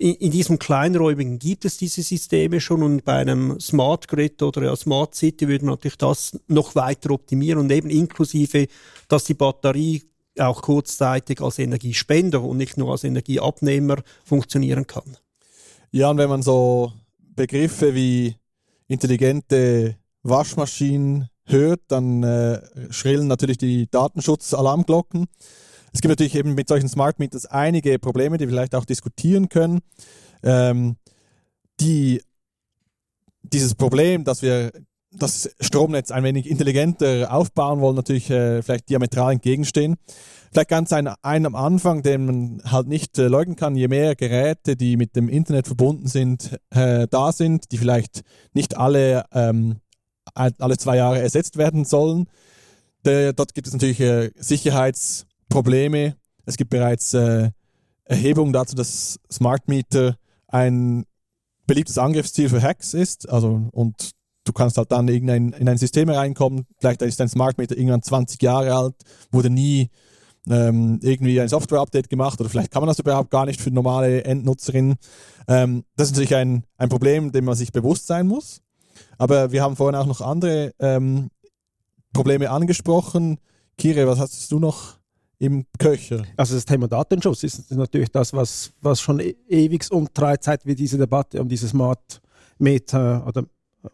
[0.00, 4.62] in, in diesem Kleinräumigen gibt es diese Systeme schon und bei einem Smart Grid oder
[4.62, 8.66] ja, Smart City würde man natürlich das noch weiter optimieren und eben inklusive,
[9.08, 10.02] dass die Batterie
[10.38, 15.18] auch kurzzeitig als Energiespender und nicht nur als Energieabnehmer funktionieren kann.
[15.90, 18.36] Ja, und wenn man so Begriffe wie
[18.88, 25.26] intelligente Waschmaschinen hört, dann äh, schrillen natürlich die Datenschutzalarmglocken.
[25.92, 29.48] Es gibt natürlich eben mit solchen Smart Meters einige Probleme, die wir vielleicht auch diskutieren
[29.48, 29.80] können.
[30.42, 30.96] Ähm,
[31.80, 32.22] die,
[33.42, 34.72] dieses Problem, dass wir
[35.12, 39.96] das Stromnetz ein wenig intelligenter aufbauen wollen, natürlich äh, vielleicht diametral entgegenstehen.
[40.52, 44.14] Vielleicht ganz ein, ein am Anfang, den man halt nicht äh, leugnen kann, je mehr
[44.14, 48.22] Geräte, die mit dem Internet verbunden sind, äh, da sind, die vielleicht
[48.52, 49.80] nicht alle, ähm,
[50.34, 52.28] alle zwei Jahre ersetzt werden sollen.
[53.04, 54.30] Der, dort gibt es natürlich äh,
[55.50, 56.16] Sicherheitsprobleme.
[56.46, 57.50] Es gibt bereits äh,
[58.04, 60.16] Erhebungen dazu, dass Smart Meter
[60.48, 61.04] ein
[61.66, 63.28] beliebtes Angriffsziel für Hacks ist.
[63.28, 64.10] Also, und
[64.44, 68.02] du kannst halt dann irgendein, in ein System reinkommen, vielleicht ist dein Smart Meter irgendwann
[68.02, 68.94] 20 Jahre alt,
[69.30, 69.90] wurde nie
[70.48, 74.24] ähm, irgendwie ein Software-Update gemacht oder vielleicht kann man das überhaupt gar nicht für normale
[74.24, 74.96] Endnutzerinnen.
[75.46, 78.62] Ähm, das ist natürlich ein, ein Problem, dem man sich bewusst sein muss.
[79.18, 81.30] Aber wir haben vorhin auch noch andere ähm,
[82.12, 83.38] Probleme angesprochen.
[83.76, 84.99] Kire, was hast du noch
[85.40, 86.22] im Köcher?
[86.36, 90.76] Also das Thema Datenschutz ist natürlich das, was, was schon e ewig umtreibt, seit wir
[90.76, 92.20] diese Debatte um diese Smart
[92.58, 93.44] Meter oder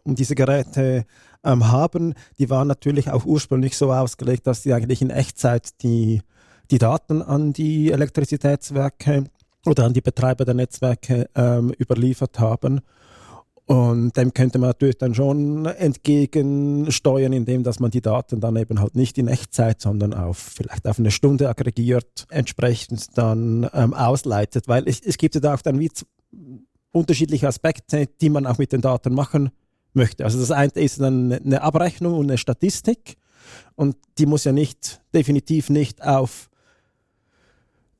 [0.03, 1.05] um diese Geräte
[1.43, 2.13] ähm, haben.
[2.37, 6.21] Die waren natürlich auch ursprünglich so ausgelegt, dass sie eigentlich in Echtzeit die
[6.69, 9.25] die Daten an die Elektrizitätswerke
[9.65, 12.81] oder an die Betreiber der Netzwerke ähm, überliefert haben.
[13.67, 18.79] Und dem könnte man natürlich dann schon entgegensteuern, indem dass man die Daten dann eben
[18.79, 24.69] halt nicht in Echtzeit, sondern auf vielleicht auf eine Stunde aggregiert, entsprechend dann ähm, ausleitet.
[24.69, 25.91] Weil es, es gibt ja da auch dann wie
[26.93, 29.51] unterschiedliche Aspekte, die man auch mit den Daten machen
[29.93, 30.23] möchte.
[30.23, 33.17] Also das eine ist dann eine Abrechnung und eine Statistik
[33.75, 36.46] und die muss ja nicht, definitiv nicht auf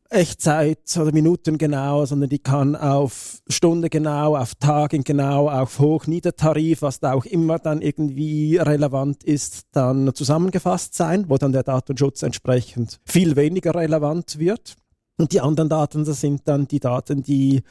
[0.10, 6.82] Echtzeit oder Minuten genau, sondern die kann auf Stunde genau, auf Tagen genau, auf Hoch-Niedertarif,
[6.82, 12.24] was da auch immer dann irgendwie relevant ist, dann zusammengefasst sein, wo dann der Datenschutz
[12.24, 14.76] entsprechend viel weniger relevant wird.
[15.18, 17.64] Und die anderen Daten, das sind dann die Daten, die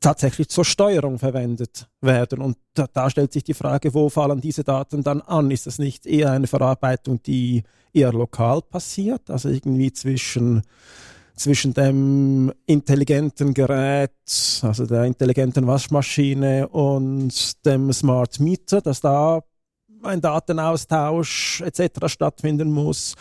[0.00, 2.40] tatsächlich zur Steuerung verwendet werden.
[2.40, 5.50] Und da, da, stellt sich die Frage, wo fallen diese Daten dann an?
[5.50, 10.62] Ist das nicht eher eine Verarbeitung, die eher lokal passiert, also irgendwie zwischen
[11.36, 14.12] zwischen dem intelligenten Gerät,
[14.62, 19.42] also der intelligenten Waschmaschine und dem Smart Meter, dass da
[20.04, 22.06] ein Datenaustausch etc.
[22.06, 23.14] stattfinden muss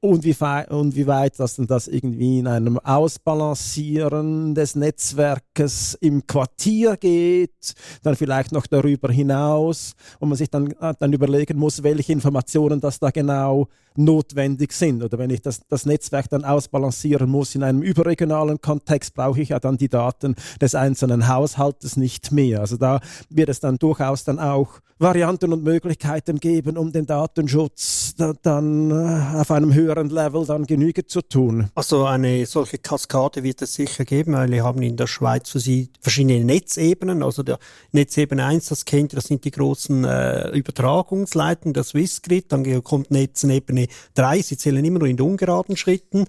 [0.00, 0.36] und wie,
[0.70, 7.74] und wie weit das denn das irgendwie in einem Ausbalancieren des Netzwerkes im Quartier geht,
[8.02, 12.80] dann vielleicht noch darüber hinaus und man sich dann, äh, dann überlegen muss, welche Informationen
[12.80, 15.02] das da genau notwendig sind.
[15.02, 19.50] Oder wenn ich das, das Netzwerk dann ausbalancieren muss in einem überregionalen Kontext, brauche ich
[19.50, 22.60] ja dann die Daten des einzelnen Haushaltes nicht mehr.
[22.60, 28.14] Also da wird es dann durchaus dann auch Varianten und Möglichkeiten geben, um den Datenschutz
[28.16, 31.70] da, dann äh, auf einem höheren Level dann Genüge zu tun.
[31.74, 35.60] Also eine solche Kaskade wird es sicher geben, weil wir haben in der Schweiz für
[35.60, 37.22] Sie verschiedene Netzebenen.
[37.22, 37.58] Also der
[37.92, 43.10] Netzebene 1, das kennt ihr, das sind die großen äh, Übertragungsleitungen, der Swissgrid, dann kommt
[43.12, 46.26] Netzebene 3, sie zählen immer nur in ungeraden Schritten.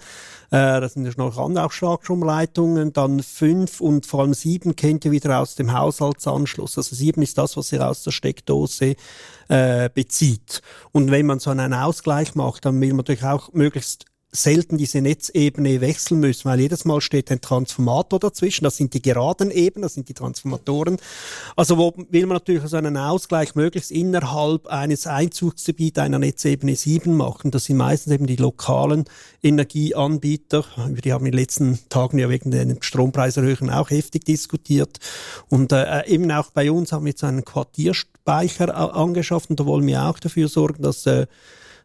[0.51, 2.93] Äh, das sind ja auch Starkstromleitungen.
[2.93, 6.77] Dann 5 und vor allem 7 kennt ihr wieder aus dem Haushaltsanschluss.
[6.77, 8.95] Also 7 ist das, was ihr aus der Steckdose
[9.47, 10.61] äh, bezieht.
[10.91, 15.01] Und wenn man so einen Ausgleich macht, dann will man natürlich auch möglichst selten diese
[15.01, 18.63] Netzebene wechseln müssen, weil jedes Mal steht ein Transformator dazwischen.
[18.63, 20.97] Das sind die geraden Ebenen, das sind die Transformatoren.
[21.55, 27.15] Also wo will man natürlich so einen Ausgleich möglichst innerhalb eines Einzugsgebiets einer Netzebene 7
[27.15, 27.49] machen.
[27.49, 29.05] Das sind meistens eben die lokalen
[29.41, 30.63] Energieanbieter.
[31.03, 34.99] Die haben in den letzten Tagen ja wegen den Strompreiserhöhungen auch heftig diskutiert.
[35.49, 39.65] Und äh, eben auch bei uns haben wir jetzt einen Quartierspeicher äh, angeschafft und da
[39.65, 41.25] wollen wir auch dafür sorgen, dass äh,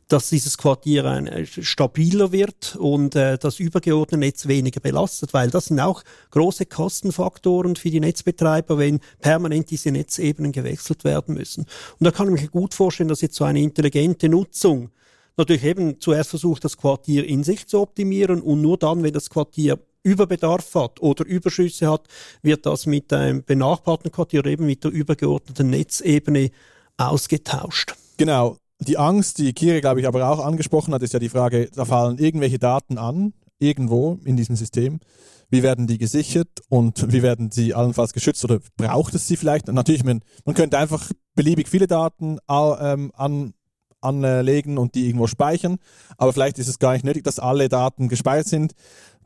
[0.08, 5.66] dass dieses Quartier ein, stabiler wird und äh, das übergeordnete Netz weniger belastet, weil das
[5.66, 11.66] sind auch große Kostenfaktoren für die Netzbetreiber, wenn permanent diese Netzebenen gewechselt werden müssen.
[11.98, 14.90] Und da kann ich mir gut vorstellen, dass jetzt so eine intelligente Nutzung
[15.36, 19.30] natürlich eben zuerst versucht, das Quartier in sich zu optimieren und nur dann, wenn das
[19.30, 22.06] Quartier Überbedarf hat oder Überschüsse hat,
[22.42, 26.50] wird das mit einem benachbarten Quartier eben mit der übergeordneten Netzebene
[26.98, 27.94] ausgetauscht.
[28.18, 31.70] Genau, die Angst, die Kire, glaube ich, aber auch angesprochen hat, ist ja die Frage,
[31.74, 35.00] da fallen irgendwelche Daten an, irgendwo in diesem System.
[35.50, 39.68] Wie werden die gesichert und wie werden sie allenfalls geschützt oder braucht es sie vielleicht?
[39.68, 43.54] natürlich, man, man könnte einfach beliebig viele Daten ähm, an,
[44.00, 45.78] anlegen und die irgendwo speichern,
[46.16, 48.72] aber vielleicht ist es gar nicht nötig, dass alle Daten gespeichert sind.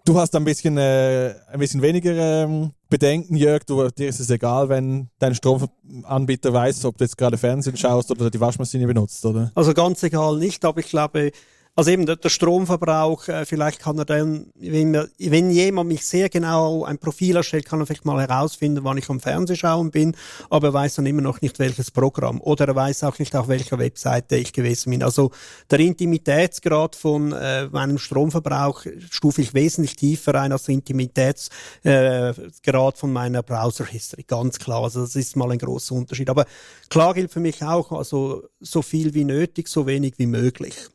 [0.05, 3.65] Du hast ein bisschen, äh, ein bisschen weniger ähm, Bedenken, Jörg.
[3.65, 8.11] Du, dir ist es egal, wenn dein Stromanbieter weiß, ob du jetzt gerade Fernsehen schaust
[8.11, 9.53] oder die Waschmaschine benutzt, oder?
[9.55, 11.31] Also ganz egal nicht, aber ich glaube,
[11.79, 16.85] Also eben der, Stromverbrauch, äh, vielleicht kann er dann, wenn, wenn jemand mich sehr genau
[16.85, 20.16] ein Profil erstellt, kann er vielleicht mal herausfinden, wann ich am Fernsehschauen bin,
[20.51, 22.41] aber er weiß dann immer noch nicht welches Programm.
[22.41, 25.05] Oder er weiß auch nicht, auf welcher Webseite ich gewesen bin.
[25.05, 25.31] Also
[25.70, 31.55] der Intimitätsgrad von äh, meinem Stromverbrauch stufe ich wesentlich tiefer ein als der Intimitätsgrad
[31.85, 34.24] äh, von meiner Browser-History.
[34.26, 34.83] Ganz klar.
[34.83, 36.29] Also das ist mal ein großer Unterschied.
[36.29, 36.45] Aber
[36.91, 40.89] klar gilt für mich auch, also so viel wie nötig, so wenig wie möglich.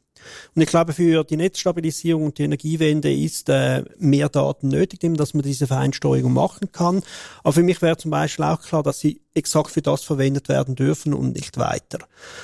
[0.55, 5.33] Und ich glaube, für die Netzstabilisierung und die Energiewende ist äh, mehr Daten nötig, dass
[5.33, 7.01] man diese Feinsteuerung machen kann.
[7.43, 10.75] Aber für mich wäre zum Beispiel auch klar, dass sie exakt für das verwendet werden
[10.75, 11.99] dürfen und nicht weiter.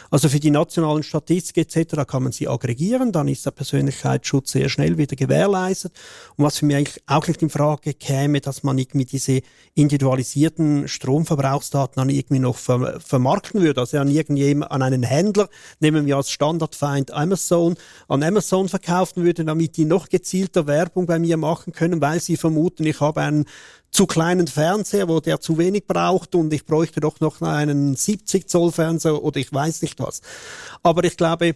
[0.09, 2.07] Also für die nationalen Statistiken etc.
[2.07, 5.93] kann man sie aggregieren, dann ist der Persönlichkeitsschutz sehr schnell wieder gewährleistet.
[6.35, 9.41] Und was für mich eigentlich auch nicht in Frage käme, dass man irgendwie diese
[9.75, 16.05] individualisierten Stromverbrauchsdaten dann irgendwie noch ver vermarkten würde, also an irgendjemand, an einen Händler, nehmen
[16.05, 17.75] wir als Standardfeind Amazon,
[18.07, 22.37] an Amazon verkaufen würde, damit die noch gezielter Werbung bei mir machen können, weil sie
[22.37, 23.45] vermuten, ich habe einen
[23.91, 28.47] zu kleinen Fernseher, wo der zu wenig braucht und ich bräuchte doch noch einen 70
[28.47, 30.21] Zoll Fernseher oder ich weiß nicht was.
[30.83, 31.55] Aber ich glaube,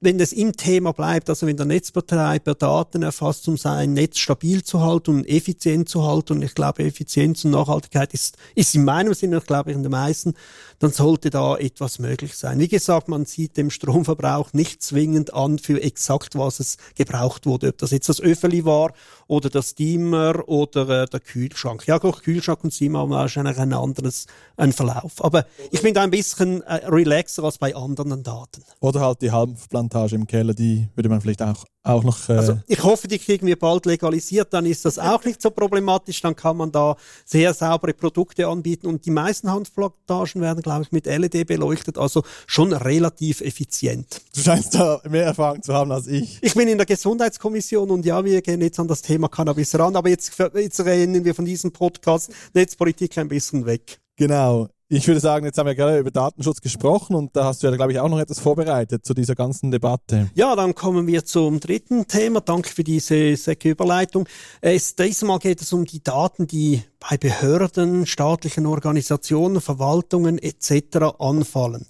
[0.00, 4.62] wenn das im Thema bleibt, also wenn der Netzbetreiber Daten erfasst, um sein Netz stabil
[4.62, 8.84] zu halten und effizient zu halten, und ich glaube, Effizienz und Nachhaltigkeit ist, ist in
[8.84, 10.34] meinem Sinne, ich glaube in den meisten,
[10.78, 12.60] dann sollte da etwas möglich sein.
[12.60, 17.70] Wie gesagt, man sieht dem Stromverbrauch nicht zwingend an für exakt, was es gebraucht wurde,
[17.70, 18.92] ob das jetzt das Öffeli war
[19.28, 21.86] oder der Steamer oder äh, der Kühlschrank.
[21.86, 24.26] Ja, auch Kühlschrank und Steamer haben wahrscheinlich ein anderes
[24.56, 25.22] einen Verlauf.
[25.24, 28.64] Aber ich bin da ein bisschen äh, relaxer als bei anderen Daten.
[28.80, 32.28] Oder halt die Halmplantage im Keller, die würde man vielleicht auch auch noch.
[32.28, 35.50] Äh also ich hoffe, die kriegen wir bald legalisiert, dann ist das auch nicht so
[35.50, 40.82] problematisch, dann kann man da sehr saubere Produkte anbieten und die meisten Hanfplantagen werden, glaube
[40.82, 44.22] ich, mit LED beleuchtet, also schon relativ effizient.
[44.34, 46.38] Du scheinst da mehr Erfahrung zu haben als ich.
[46.42, 49.96] Ich bin in der Gesundheitskommission und ja, wir gehen jetzt an das Thema Cannabis ran,
[49.96, 54.00] aber jetzt, jetzt rennen wir von diesem Podcast Netzpolitik ein bisschen weg.
[54.16, 54.68] Genau.
[54.90, 57.76] Ich würde sagen, jetzt haben wir gerade über Datenschutz gesprochen und da hast du ja,
[57.76, 60.30] glaube ich, auch noch etwas vorbereitet zu dieser ganzen Debatte.
[60.34, 62.40] Ja, dann kommen wir zum dritten Thema.
[62.40, 64.26] Danke für diese säcke Überleitung.
[64.62, 71.18] Es, diesmal geht es um die Daten, die bei Behörden, staatlichen Organisationen, Verwaltungen etc.
[71.18, 71.86] anfallen.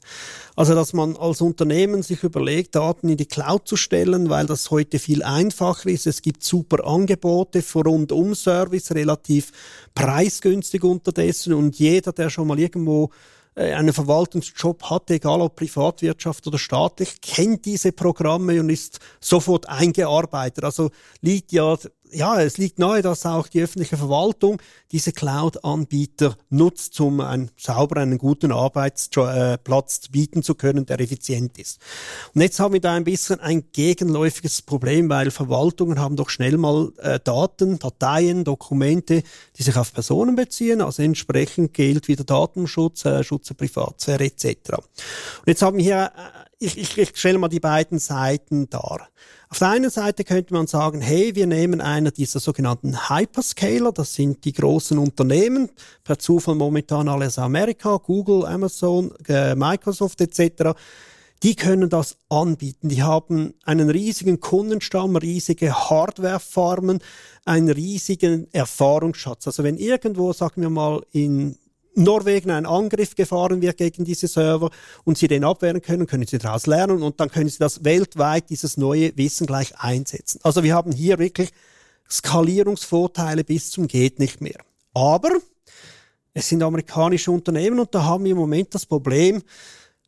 [0.59, 4.73] Also, dass man als Unternehmen sich überlegt, Daten in die Cloud zu stellen, weil das
[4.73, 6.09] heute viel einfacher ist.
[6.09, 9.53] Es gibt super Angebote für Rundum-Service, relativ
[9.95, 13.11] preisgünstig unterdessen und jeder, der schon mal irgendwo
[13.55, 19.69] äh, einen Verwaltungsjob hat, egal ob Privatwirtschaft oder staatlich, kennt diese Programme und ist sofort
[19.69, 20.65] eingearbeitet.
[20.65, 20.91] Also
[21.21, 21.77] liegt ja
[22.13, 24.61] ja, es liegt nahe, dass auch die öffentliche Verwaltung
[24.93, 31.79] diese Cloud-Anbieter nutzt, um einen sauberen, einen guten Arbeitsplatz bieten zu können, der effizient ist.
[32.35, 36.57] Und jetzt haben wir da ein bisschen ein gegenläufiges Problem, weil Verwaltungen haben doch schnell
[36.57, 39.23] mal äh, Daten, Dateien, Dokumente,
[39.57, 40.81] die sich auf Personen beziehen.
[40.81, 44.73] Also entsprechend gilt wieder Datenschutz, äh, Schutz der Privatsphäre etc.
[44.75, 49.09] Und jetzt haben wir hier, äh, ich, ich, ich stelle mal die beiden Seiten dar.
[49.49, 54.15] Auf der einen Seite könnte man sagen, hey, wir nehmen einer dieser sogenannten Hyperscaler, das
[54.15, 55.71] sind die großen Unternehmen,
[56.05, 60.75] per Zufall momentan alles Amerika, Google, Amazon, äh, Microsoft etc.,
[61.45, 62.89] die können das anbieten.
[62.89, 66.99] Die haben einen riesigen Kundenstamm, riesige Hardwarefarmen,
[67.45, 69.47] einen riesigen Erfahrungsschatz.
[69.47, 71.57] Also wenn irgendwo, sagen wir mal, in
[71.95, 74.71] Norwegen ein Angriff gefahren wird gegen diese Server
[75.05, 78.51] und sie den abwehren können, können sie daraus lernen und dann können sie das weltweit,
[78.51, 80.41] dieses neue Wissen gleich einsetzen.
[80.43, 81.51] Also wir haben hier wirklich
[82.11, 84.59] Skalierungsvorteile bis zum geht nicht mehr.
[84.95, 85.31] Aber
[86.35, 89.43] es sind amerikanische Unternehmen und da haben wir im Moment das Problem,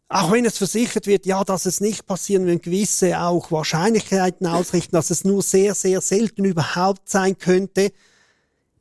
[0.08, 4.92] auch wenn es versichert wird, ja, dass es nicht passieren wird, gewisse auch Wahrscheinlichkeiten ausrichten,
[4.92, 7.92] dass es nur sehr, sehr selten überhaupt sein könnte,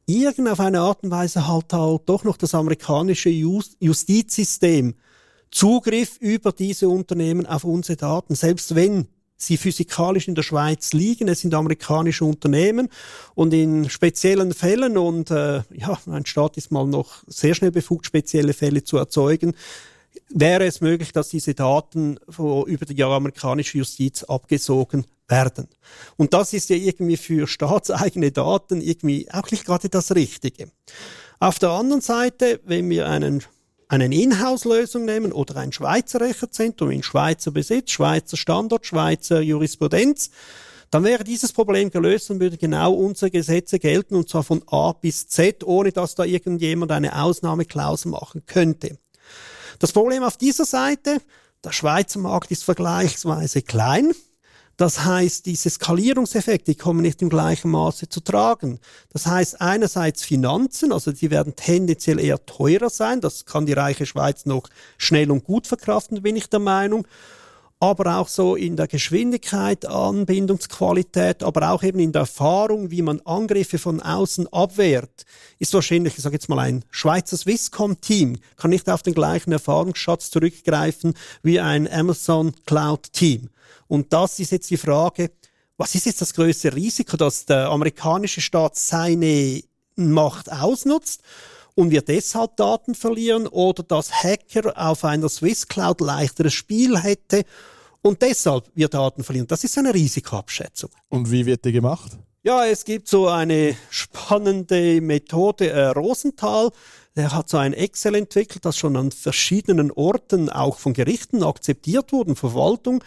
[0.10, 4.96] irgend auf eine Art und Weise halt halt doch noch das amerikanische Justizsystem
[5.52, 11.28] Zugriff über diese Unternehmen auf unsere Daten, selbst wenn sie physikalisch in der Schweiz liegen.
[11.28, 12.90] Es sind amerikanische Unternehmen
[13.36, 18.06] und in speziellen Fällen, und äh, ja, ein Staat ist mal noch sehr schnell befugt,
[18.06, 19.54] spezielle Fälle zu erzeugen,
[20.30, 25.68] wäre es möglich, dass diese Daten über die amerikanische Justiz abgesogen werden.
[26.18, 30.72] Und das ist ja irgendwie für staatseigene Daten irgendwie auch nicht gerade das Richtige.
[31.40, 33.44] Auf der anderen Seite, wenn wir einen
[33.90, 40.30] einen Inhouse-Lösung nehmen oder ein Schweizer Rechenzentrum in Schweizer Besitz, Schweizer Standort, Schweizer Jurisprudenz,
[40.92, 44.94] dann wäre dieses Problem gelöst und würde genau unsere Gesetze gelten und zwar von A
[44.94, 48.98] bis Z, ohne dass da irgendjemand eine Ausnahmeklausel machen könnte.
[49.80, 51.18] Das Problem auf dieser Seite,
[51.64, 54.12] der Schweizer Markt ist vergleichsweise klein.
[54.80, 58.80] Das heißt, diese Skalierungseffekte, kommen nicht im gleichen Maße zu tragen.
[59.12, 63.20] Das heißt, einerseits Finanzen, also die werden tendenziell eher teurer sein.
[63.20, 67.06] Das kann die reiche Schweiz noch schnell und gut verkraften, bin ich der Meinung
[67.82, 73.22] aber auch so in der Geschwindigkeit, Anbindungsqualität, aber auch eben in der Erfahrung, wie man
[73.22, 75.26] Angriffe von außen abwehrt,
[75.60, 80.30] ist wahrscheinlich, ich sage jetzt mal, ein Schweizer Swisscom-Team kann nicht auf den gleichen Erfahrungsschatz
[80.30, 83.50] zurückgreifen wie ein Amazon Cloud-Team.
[83.90, 85.32] Und das ist jetzt die Frage,
[85.76, 89.62] was ist jetzt das größte Risiko, dass der amerikanische Staat seine
[89.96, 91.22] Macht ausnutzt
[91.76, 97.44] und wir deshalb Daten verlieren oder dass Hacker auf einer Swiss Cloud leichteres Spiel hätte
[98.02, 99.48] und deshalb wir Daten verlieren.
[99.48, 100.92] Das ist eine Risikoabschätzung.
[101.10, 102.18] Und wie wird die gemacht?
[102.44, 106.72] Ja, es gibt so eine spannende Methode, äh, Rosenthal,
[107.20, 112.14] der hat so ein Excel entwickelt, das schon an verschiedenen Orten auch von Gerichten akzeptiert
[112.14, 113.04] wurden, Verwaltung,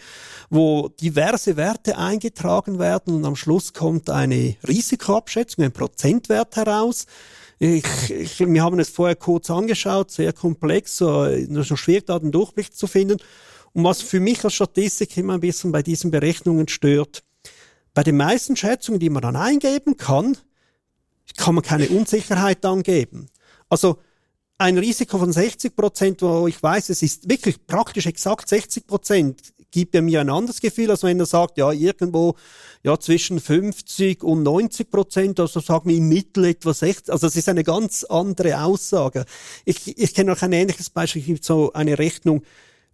[0.51, 7.07] wo diverse Werte eingetragen werden und am Schluss kommt eine Risikoabschätzung, ein Prozentwert heraus.
[7.57, 11.27] Ich, ich, wir haben es vorher kurz angeschaut, sehr komplex, so,
[11.63, 13.17] so schwierig da den Durchblick zu finden.
[13.73, 17.23] Und was für mich als Statistik immer ein bisschen bei diesen Berechnungen stört,
[17.95, 20.37] bei den meisten Schätzungen, die man dann eingeben kann,
[21.35, 23.27] kann man keine Unsicherheit angeben.
[23.73, 23.97] Also
[24.59, 29.41] ein Risiko von 60 Prozent, wo ich weiß, es ist wirklich praktisch exakt 60 Prozent,
[29.71, 32.35] gibt er mir ein anderes Gefühl, als wenn er sagt, ja, irgendwo
[32.83, 37.35] ja, zwischen 50 und 90 Prozent, also sagen wir im Mittel etwa 60, also es
[37.35, 39.25] ist eine ganz andere Aussage.
[39.65, 42.43] Ich, ich kenne noch ein ähnliches Beispiel, es gibt so eine Rechnung,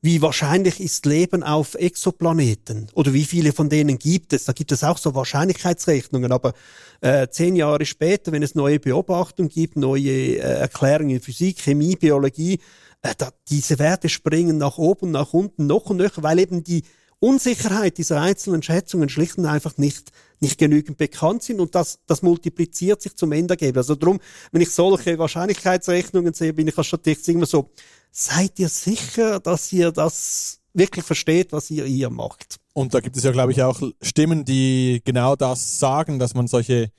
[0.01, 4.45] wie wahrscheinlich ist Leben auf Exoplaneten oder wie viele von denen gibt es?
[4.45, 6.53] Da gibt es auch so Wahrscheinlichkeitsrechnungen, aber
[7.01, 11.95] äh, zehn Jahre später, wenn es neue Beobachtungen gibt, neue äh, Erklärungen in Physik, Chemie,
[11.95, 12.59] Biologie,
[13.01, 16.83] äh, da, diese Werte springen nach oben, nach unten, noch und nöcher, weil eben die
[17.19, 22.21] Unsicherheit dieser einzelnen Schätzungen schlicht und einfach nicht, nicht genügend bekannt sind und das, das
[22.21, 23.89] multipliziert sich zum Endergebnis.
[23.89, 24.19] Also darum,
[24.53, 27.71] wenn ich solche Wahrscheinlichkeitsrechnungen sehe, bin ich als Statist immer so,
[28.12, 32.57] seid ihr sicher, dass ihr das wirklich versteht, was ihr hier macht?
[32.74, 36.47] Und da gibt es ja, glaube ich, auch Stimmen, die genau das sagen, dass man
[36.47, 36.91] solche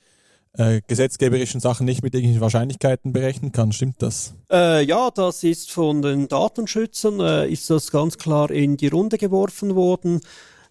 [0.53, 3.71] äh, gesetzgeberischen Sachen nicht mit irgendwelchen Wahrscheinlichkeiten berechnen kann.
[3.71, 4.35] Stimmt das?
[4.51, 9.17] Äh, ja, das ist von den Datenschützern, äh, ist das ganz klar in die Runde
[9.17, 10.21] geworfen worden.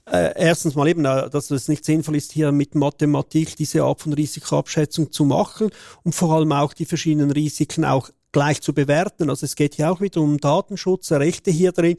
[0.06, 4.00] Äh, erstens mal eben, äh, dass es nicht sinnvoll ist, hier mit Mathematik diese Art
[4.00, 5.70] von Risikoabschätzung zu machen
[6.02, 9.30] und vor allem auch die verschiedenen Risiken auch gleich zu bewerten.
[9.30, 11.96] Also es geht hier auch wieder um Datenschutz, Rechte hier drin.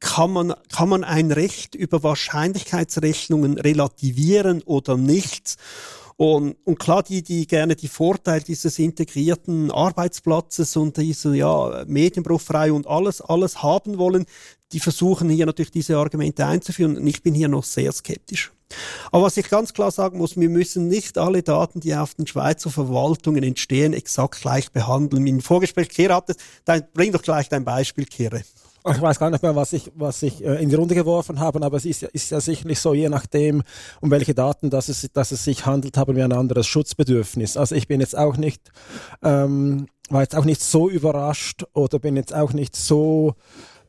[0.00, 5.56] Kann man, kann man ein Recht über Wahrscheinlichkeitsrechnungen relativieren oder nicht?
[6.16, 12.72] Und, und klar, die, die gerne die Vorteile dieses integrierten Arbeitsplatzes und diese ja, medienbruchfrei
[12.72, 14.26] und alles, alles haben wollen,
[14.72, 16.96] die versuchen hier natürlich diese Argumente einzuführen.
[16.96, 18.52] Und ich bin hier noch sehr skeptisch.
[19.12, 22.26] Aber was ich ganz klar sagen muss, wir müssen nicht alle Daten, die auf den
[22.26, 25.26] Schweizer Verwaltungen entstehen, exakt gleich behandeln.
[25.26, 28.40] Im Vorgespräch, Kira hat es, dann bring doch gleich dein Beispiel, Kira.
[28.86, 31.62] Ich weiß gar nicht mehr, was ich, was ich äh, in die Runde geworfen habe,
[31.64, 33.62] aber es ist, ist ja sicherlich so, je nachdem,
[34.02, 37.56] um welche Daten dass es, dass es sich handelt, haben wir ein anderes Schutzbedürfnis.
[37.56, 38.72] Also ich bin jetzt auch nicht,
[39.22, 43.36] ähm, war jetzt auch nicht so überrascht oder bin jetzt auch nicht so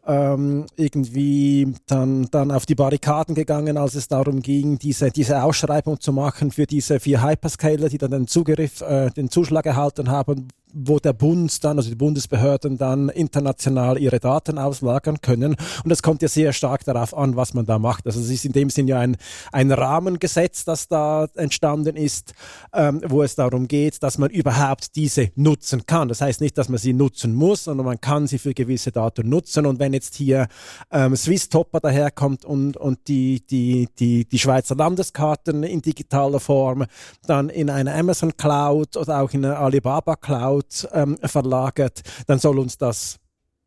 [0.07, 5.99] ähm, irgendwie dann, dann auf die Barrikaden gegangen, als es darum ging, diese, diese Ausschreibung
[5.99, 10.47] zu machen für diese vier Hyperscaler, die dann den Zugriff, äh, den Zuschlag erhalten haben,
[10.75, 15.55] wo der Bund dann, also die Bundesbehörden dann international ihre Daten auslagern können.
[15.83, 18.05] Und es kommt ja sehr stark darauf an, was man da macht.
[18.05, 19.15] Also es ist in dem Sinn ja ein,
[19.53, 22.33] ein Rahmengesetz, das da entstanden ist,
[22.73, 26.09] ähm, wo es darum geht, dass man überhaupt diese nutzen kann.
[26.09, 29.29] Das heißt nicht, dass man sie nutzen muss, sondern man kann sie für gewisse Daten
[29.29, 29.65] nutzen.
[29.65, 30.47] Und wenn jetzt hier
[30.91, 36.85] ähm, Swiss Topper daherkommt und, und die, die, die, die Schweizer Landeskarten in digitaler Form
[37.27, 42.39] dann in einer Amazon Cloud oder auch in einer Alibaba Cloud Cloud ähm, verlagert, dann
[42.39, 43.17] soll uns das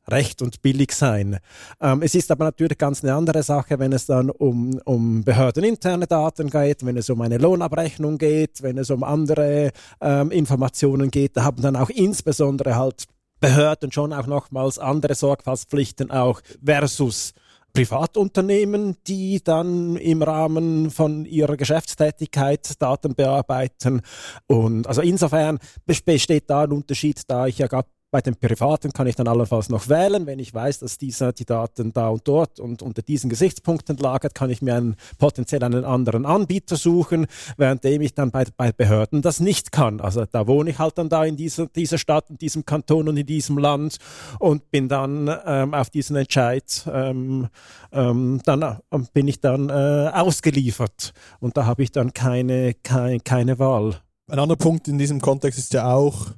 [0.08, 1.38] recht und billig sein.
[1.80, 6.06] Ähm, es ist aber natürlich ganz eine andere Sache, wenn es dann um, um behördeninterne
[6.06, 9.70] Daten geht, wenn es um eine Lohnabrechnung geht, wenn es um andere
[10.00, 11.36] ähm, Informationen geht.
[11.36, 13.04] Da haben dann auch insbesondere halt
[13.40, 17.34] Behörden schon auch nochmals andere Sorgfaltspflichten auch versus
[17.72, 24.02] Privatunternehmen, die dann im Rahmen von ihrer Geschäftstätigkeit Daten bearbeiten.
[24.46, 29.06] Und also insofern besteht da ein Unterschied, da ich ja gerade Bei den privaten kann
[29.06, 30.24] ich dann allenfalls noch wählen.
[30.24, 34.34] Wenn ich weiß, dass dieser die Daten da und dort und unter diesen Gesichtspunkten lagert,
[34.34, 37.26] kann ich mir einen, potenziell einen anderen Anbieter suchen,
[37.58, 40.00] währenddem ich dann bei, bei Behörden das nicht kann.
[40.00, 43.18] Also da wohne ich halt dann da in dieser, dieser Stadt, in diesem Kanton und
[43.18, 43.98] in diesem Land
[44.38, 47.48] und bin dann ähm, auf diesen Entscheid, ähm,
[47.92, 48.76] ähm, dann äh,
[49.12, 54.00] bin ich dann äh, ausgeliefert und da habe ich dann keine, keine, keine Wahl.
[54.30, 56.28] Ein anderer Punkt in diesem Kontext ist ja auch,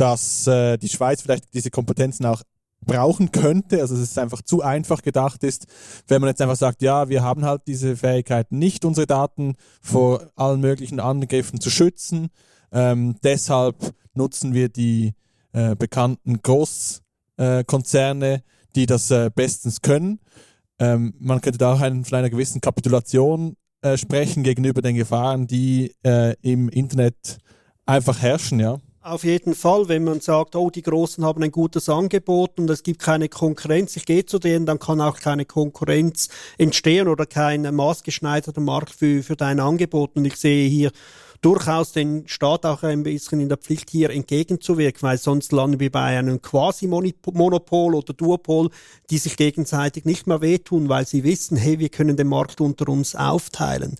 [0.00, 2.42] dass äh, die Schweiz vielleicht diese Kompetenzen auch
[2.86, 5.66] brauchen könnte, also dass es einfach zu einfach gedacht ist,
[6.08, 10.30] wenn man jetzt einfach sagt, ja, wir haben halt diese Fähigkeit nicht, unsere Daten vor
[10.34, 12.30] allen möglichen Angriffen zu schützen.
[12.72, 13.76] Ähm, deshalb
[14.14, 15.12] nutzen wir die
[15.52, 18.40] äh, bekannten Großkonzerne, äh,
[18.76, 20.20] die das äh, bestens können.
[20.78, 25.46] Ähm, man könnte da auch einen, von einer gewissen Kapitulation äh, sprechen gegenüber den Gefahren,
[25.46, 27.36] die äh, im Internet
[27.84, 28.78] einfach herrschen, ja.
[29.02, 32.82] Auf jeden Fall, wenn man sagt, oh, die Großen haben ein gutes Angebot und es
[32.82, 36.28] gibt keine Konkurrenz, ich gehe zu denen, dann kann auch keine Konkurrenz
[36.58, 40.16] entstehen oder kein maßgeschneiderter Markt für, für dein Angebot.
[40.16, 40.90] Und ich sehe hier
[41.40, 45.90] durchaus den Staat auch ein bisschen in der Pflicht, hier entgegenzuwirken, weil sonst landen wir
[45.90, 48.68] bei einem Quasi-Monopol oder Duopol,
[49.08, 52.88] die sich gegenseitig nicht mehr wehtun, weil sie wissen, hey, wir können den Markt unter
[52.88, 53.96] uns aufteilen.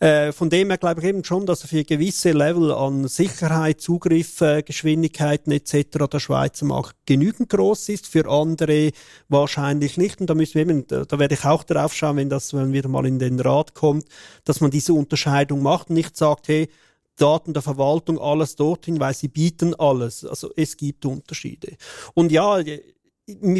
[0.00, 4.40] Äh, von dem her glaube ich eben schon, dass für gewisse Level an Sicherheit, Zugriff,
[4.40, 6.08] äh, Geschwindigkeiten etc.
[6.12, 8.90] der Schweizer Markt genügend groß ist, für andere
[9.28, 10.20] wahrscheinlich nicht.
[10.20, 12.88] Und da müssen wir eben, da, werde ich auch darauf schauen, wenn das wenn wieder
[12.88, 14.06] mal in den Rat kommt,
[14.44, 16.68] dass man diese Unterscheidung macht und nicht sagt, hey,
[17.16, 20.24] Daten der Verwaltung, alles dorthin, weil sie bieten alles.
[20.24, 21.76] Also es gibt Unterschiede.
[22.14, 22.58] Und ja,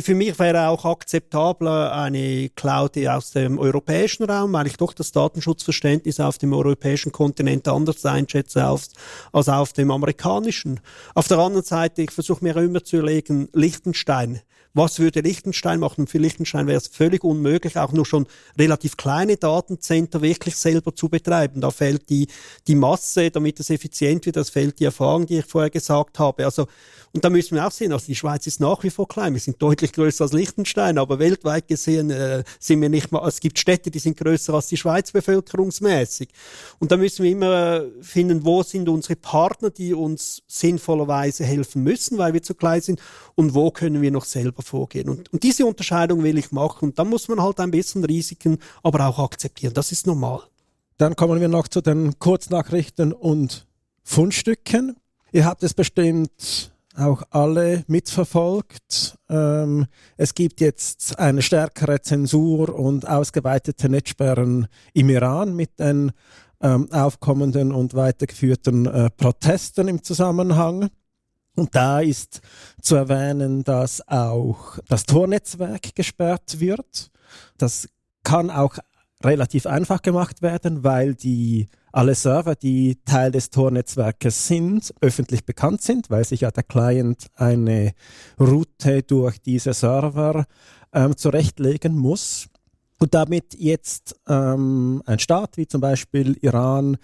[0.03, 5.13] für mich wäre auch akzeptabler eine Cloud aus dem europäischen Raum, weil ich doch das
[5.13, 8.91] Datenschutzverständnis auf dem europäischen Kontinent anders einschätze als,
[9.33, 10.81] als auf dem amerikanischen.
[11.15, 14.41] Auf der anderen Seite, ich versuche mir immer zu überlegen, Liechtenstein
[14.75, 16.07] was würde Liechtenstein machen?
[16.07, 18.27] Für Liechtenstein wäre es völlig unmöglich, auch nur schon
[18.59, 21.61] relativ kleine Datencenter wirklich selber zu betreiben.
[21.61, 22.29] Da fällt die,
[22.67, 26.45] die Masse, damit es effizient wird, das fällt die Erfahrung, die ich vorher gesagt habe.
[26.45, 26.67] Also,
[27.13, 29.35] und da müssen wir auch sehen, also die Schweiz ist nach wie vor klein.
[29.35, 33.41] Wir sind deutlich größer als Liechtenstein, aber weltweit gesehen äh, sind wir nicht mal, es
[33.41, 36.31] gibt Städte, die sind größer als die Schweiz bevölkerungsmäßig.
[36.79, 42.17] Und da müssen wir immer finden, wo sind unsere Partner, die uns sinnvollerweise helfen müssen,
[42.17, 43.03] weil wir zu klein sind
[43.35, 45.09] und wo können wir noch selber vorgehen.
[45.09, 46.91] Und, und diese Unterscheidung will ich machen.
[46.91, 49.75] Und dann muss man halt ein bisschen Risiken, aber auch akzeptieren.
[49.75, 50.43] Das ist normal.
[50.99, 53.67] Dann kommen wir noch zu den Kurznachrichten und
[54.03, 54.97] Fundstücken.
[55.33, 59.17] Ihr habt es bestimmt auch alle mitverfolgt.
[59.29, 59.87] Ähm,
[60.17, 66.13] es gibt jetzt eine stärkere Zensur und ausgeweitete Netzsperren im Iran mit den
[66.61, 70.91] ähm, aufkommenden und weitergeführten äh, Protesten im Zusammenhang.
[71.55, 72.41] Und da ist
[72.81, 77.11] zu erwähnen, dass auch das Tornetzwerk gesperrt wird.
[77.59, 77.89] Das
[78.25, 78.79] kann auch
[79.25, 85.83] relativ einfach gemacht werden, weil die alle Server, die Teil des Tor-Netzwerkes sind, öffentlich bekannt
[85.83, 87.93] sind, weil sich ja der Client eine
[88.41, 90.47] Route durch diese Server
[90.93, 92.49] ähm, zurechtlegen muss.
[92.99, 96.97] Und damit jetzt ähm, ein Staat wie zum Beispiel Iran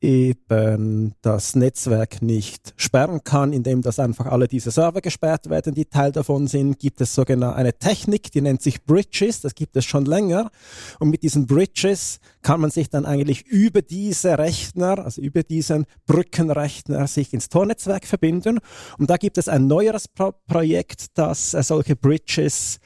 [0.00, 5.86] eben das Netzwerk nicht sperren kann, indem das einfach alle diese Server gesperrt werden, die
[5.86, 9.84] Teil davon sind, gibt es sogar eine Technik, die nennt sich Bridges, das gibt es
[9.84, 10.50] schon länger.
[10.98, 15.86] Und mit diesen Bridges kann man sich dann eigentlich über diese Rechner, also über diesen
[16.06, 18.58] Brückenrechner, sich ins Tornetzwerk verbinden.
[18.98, 22.78] Und da gibt es ein neueres Pro Projekt, das solche Bridges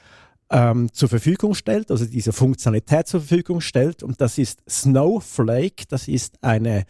[0.51, 4.03] ähm, zur Verfügung stellt, also diese Funktionalität zur Verfügung stellt.
[4.03, 5.85] Und das ist Snowflake.
[5.87, 6.85] Das ist eine,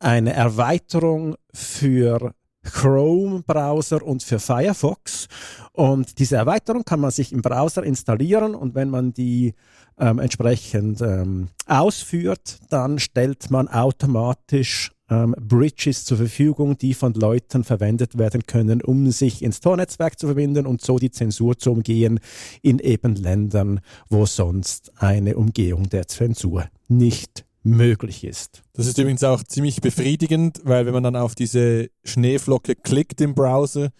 [0.00, 2.34] eine Erweiterung für
[2.64, 5.28] Chrome-Browser und für Firefox.
[5.72, 9.54] Und diese Erweiterung kann man sich im Browser installieren und wenn man die
[9.98, 17.64] ähm, entsprechend ähm, ausführt, dann stellt man automatisch ähm, Bridges zur Verfügung, die von Leuten
[17.64, 22.20] verwendet werden können, um sich ins Tornetzwerk zu verbinden und so die Zensur zu umgehen
[22.62, 28.62] in eben Ländern, wo sonst eine Umgehung der Zensur nicht möglich ist.
[28.74, 33.34] Das ist übrigens auch ziemlich befriedigend, weil wenn man dann auf diese Schneeflocke klickt im
[33.34, 33.90] Browser,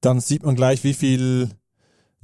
[0.00, 1.50] dann sieht man gleich, wie viel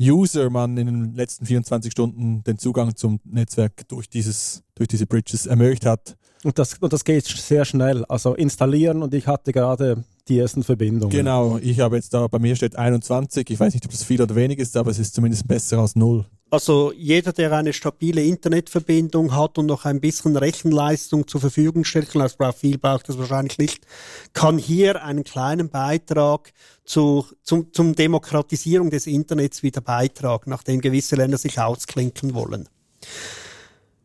[0.00, 5.06] User man in den letzten 24 Stunden den Zugang zum Netzwerk durch, dieses, durch diese
[5.06, 6.16] Bridges ermöglicht hat.
[6.44, 8.04] Und das, und das geht sehr schnell.
[8.06, 11.10] Also installieren und ich hatte gerade die ersten Verbindungen.
[11.10, 14.20] Genau, ich habe jetzt da, bei mir steht 21, ich weiß nicht, ob das viel
[14.22, 16.26] oder wenig ist, aber es ist zumindest besser als null.
[16.50, 22.10] Also jeder, der eine stabile Internetverbindung hat und noch ein bisschen Rechenleistung zur Verfügung stellt,
[22.12, 23.86] braucht viel, braucht das wahrscheinlich nicht,
[24.32, 26.52] kann hier einen kleinen Beitrag
[26.84, 32.66] zu, zum, zum Demokratisierung des Internets wieder beitragen, nachdem gewisse Länder sich ausklinken wollen.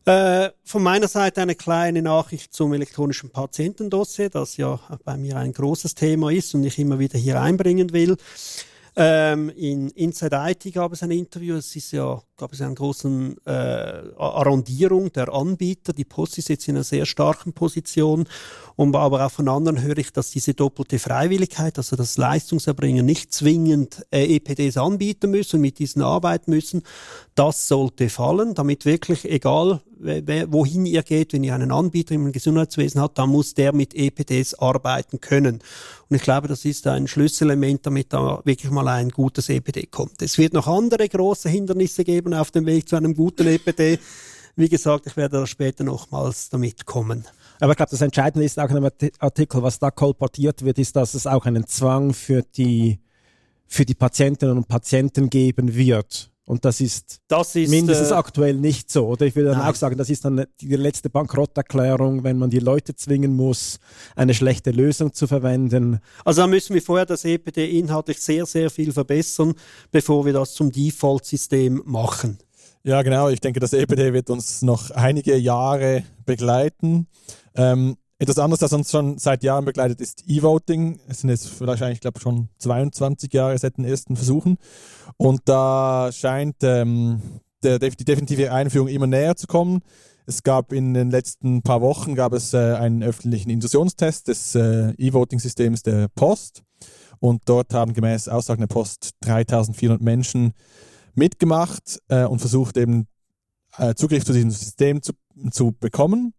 [0.05, 5.53] Äh, von meiner Seite eine kleine Nachricht zum elektronischen Patientendossier, das ja bei mir ein
[5.53, 8.17] großes Thema ist und ich immer wieder hier einbringen will.
[8.95, 11.55] Ähm, in Inside IT gab es ein Interview.
[11.55, 13.51] Es ist ja, gab es einen großen äh,
[14.17, 15.93] Arrondierung der Anbieter.
[15.93, 18.25] Die Post ist jetzt in einer sehr starken Position.
[18.75, 23.33] Und aber auch von anderen höre ich, dass diese doppelte Freiwilligkeit, also das Leistungserbringen nicht
[23.33, 26.81] zwingend äh, EPDs anbieten müssen, mit diesen arbeiten müssen.
[27.33, 29.79] Das sollte fallen, damit wirklich egal
[30.47, 34.55] wohin ihr geht, wenn ihr einen Anbieter im Gesundheitswesen habt, dann muss der mit EPDs
[34.55, 35.59] arbeiten können.
[36.09, 40.21] Und ich glaube, das ist ein Schlüsselelement, damit da wirklich mal ein gutes EPD kommt.
[40.21, 43.99] Es wird noch andere große Hindernisse geben auf dem Weg zu einem guten EPD.
[44.55, 47.25] Wie gesagt, ich werde da später nochmals damit kommen.
[47.59, 50.95] Aber ich glaube, das Entscheidende ist auch in einem Artikel, was da kolportiert wird, ist,
[50.95, 52.99] dass es auch einen Zwang für die,
[53.67, 58.55] für die Patientinnen und Patienten geben wird und das ist, das ist mindestens äh, aktuell
[58.55, 59.07] nicht so.
[59.07, 59.71] Oder ich würde dann nein.
[59.71, 63.79] auch sagen, das ist dann die letzte Bankrotterklärung, wenn man die Leute zwingen muss,
[64.15, 65.99] eine schlechte Lösung zu verwenden.
[66.25, 69.53] Also da müssen wir vorher das EPD inhaltlich sehr, sehr viel verbessern,
[69.91, 72.37] bevor wir das zum Default-System machen.
[72.83, 73.29] Ja, genau.
[73.29, 77.07] Ich denke, das EPD wird uns noch einige Jahre begleiten.
[77.55, 80.99] Ähm, etwas anderes, das uns schon seit Jahren begleitet, ist E-Voting.
[81.07, 84.57] Es sind jetzt wahrscheinlich, ich glaube, schon 22 Jahre seit den ersten Versuchen.
[85.17, 87.21] Und da scheint ähm,
[87.63, 89.81] der, die definitive Einführung immer näher zu kommen.
[90.25, 94.91] Es gab in den letzten paar Wochen gab es äh, einen öffentlichen Intrusionstest des äh,
[94.97, 96.63] E-Voting-Systems der Post.
[97.19, 100.53] Und dort haben gemäß Aussagen der Post 3400 Menschen
[101.15, 103.07] mitgemacht äh, und versucht eben
[103.77, 105.13] äh, Zugriff zu diesem System zu,
[105.51, 106.33] zu bekommen.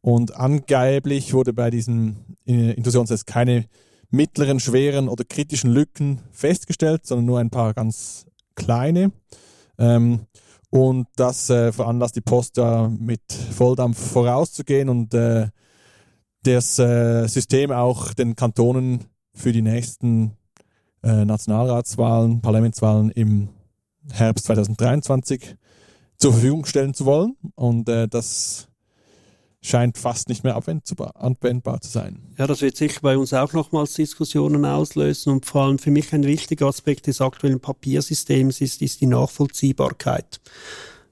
[0.00, 2.16] Und angeblich wurde bei diesem
[2.46, 3.66] äh, Intrusionstest keine
[4.10, 9.12] mittleren, schweren oder kritischen Lücken festgestellt, sondern nur ein paar ganz kleine.
[9.78, 10.26] Ähm,
[10.70, 15.48] und das äh, veranlasst die Post da mit Volldampf vorauszugehen und äh,
[16.42, 20.36] das äh, System auch den Kantonen für die nächsten
[21.02, 23.48] äh, Nationalratswahlen, Parlamentswahlen im
[24.12, 25.56] Herbst 2023
[26.18, 27.36] zur Verfügung stellen zu wollen.
[27.54, 28.68] Und äh, das
[29.66, 32.22] scheint fast nicht mehr anwendbar zu sein.
[32.38, 36.12] Ja, das wird sicher bei uns auch nochmals Diskussionen auslösen und vor allem für mich
[36.12, 40.40] ein wichtiger Aspekt des aktuellen Papiersystems ist, ist die Nachvollziehbarkeit.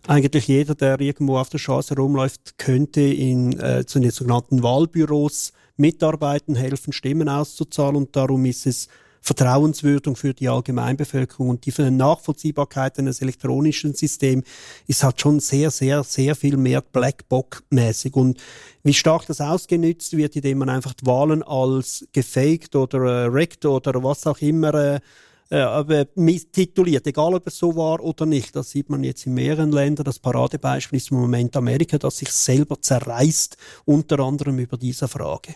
[0.07, 5.53] Eigentlich jeder, der irgendwo auf der Straße rumläuft, könnte in äh, zu den sogenannten Wahlbüros
[5.77, 8.89] mitarbeiten, helfen, Stimmen auszuzahlen und darum ist es
[9.25, 14.45] Vertrauenswürdigung für die Allgemeinbevölkerung und die Nachvollziehbarkeit eines elektronischen Systems
[14.87, 18.15] ist halt schon sehr, sehr, sehr viel mehr Blackbox-mäßig.
[18.15, 18.39] Und
[18.83, 23.65] wie stark das ausgenützt wird, indem man einfach die Wahlen als gefaked oder äh, wrecked
[23.65, 25.01] oder was auch immer äh,
[25.49, 26.05] äh,
[26.53, 28.55] tituliert, egal ob es so war oder nicht.
[28.55, 30.05] Das sieht man jetzt in mehreren Ländern.
[30.05, 33.57] Das Paradebeispiel ist im Moment Amerika, das sich selber zerreißt,
[33.87, 35.55] unter anderem über diese Frage.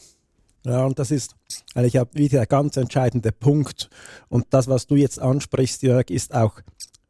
[0.68, 1.34] Ja, und das ist
[1.74, 3.88] eigentlich wieder der ganz entscheidende Punkt.
[4.28, 6.60] Und das, was du jetzt ansprichst, Jörg, ist auch,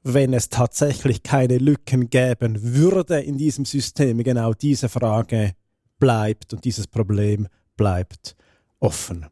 [0.05, 5.55] wenn es tatsächlich keine Lücken geben würde in diesem System, genau diese Frage
[5.99, 8.37] bleibt und dieses Problem bleibt
[8.79, 9.27] offen.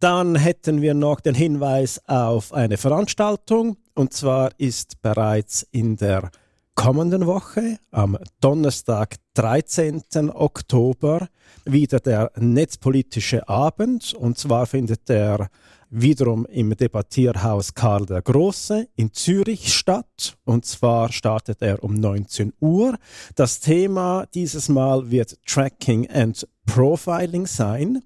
[0.00, 3.76] Dann hätten wir noch den Hinweis auf eine Veranstaltung.
[3.94, 6.32] Und zwar ist bereits in der
[6.74, 10.30] kommenden Woche, am Donnerstag, 13.
[10.32, 11.28] Oktober,
[11.64, 14.14] wieder der netzpolitische Abend.
[14.14, 15.48] Und zwar findet der
[15.90, 20.36] wiederum im Debattierhaus Karl der Große in Zürich statt.
[20.44, 22.96] Und zwar startet er um 19 Uhr.
[23.34, 28.02] Das Thema dieses Mal wird Tracking and Profiling sein.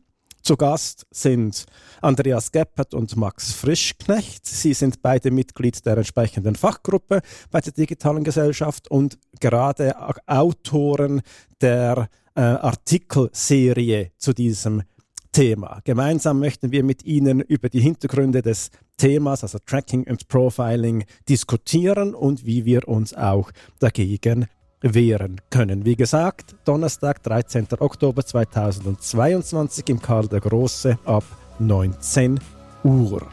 [0.47, 1.67] Zu Gast sind
[2.01, 4.47] Andreas Geppert und Max Frischknecht.
[4.47, 7.21] Sie sind beide Mitglied der entsprechenden Fachgruppe
[7.51, 9.97] bei der Digitalen Gesellschaft und gerade
[10.29, 11.23] Autoren
[11.61, 14.85] der äh, Artikelserie zu diesem
[15.33, 15.81] Thema.
[15.83, 22.15] Gemeinsam möchten wir mit Ihnen über die Hintergründe des Themas, also Tracking and Profiling, diskutieren
[22.15, 24.47] und wie wir uns auch dagegen
[24.81, 25.85] wehren können.
[25.85, 27.69] Wie gesagt, Donnerstag, 13.
[27.79, 31.25] Oktober 2022 im Karl der Große ab
[31.59, 32.41] 19
[32.85, 33.27] Uhr.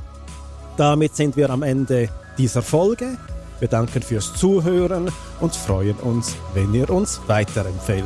[0.78, 3.18] Damit sind wir am Ende dieser Folge.
[3.60, 8.04] Wir danken fürs Zuhören und freuen uns, wenn ihr uns weiterempfehlt.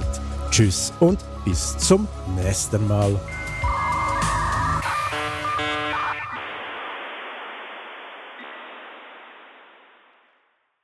[0.51, 3.15] Tschüss und bis zum nächsten Mal.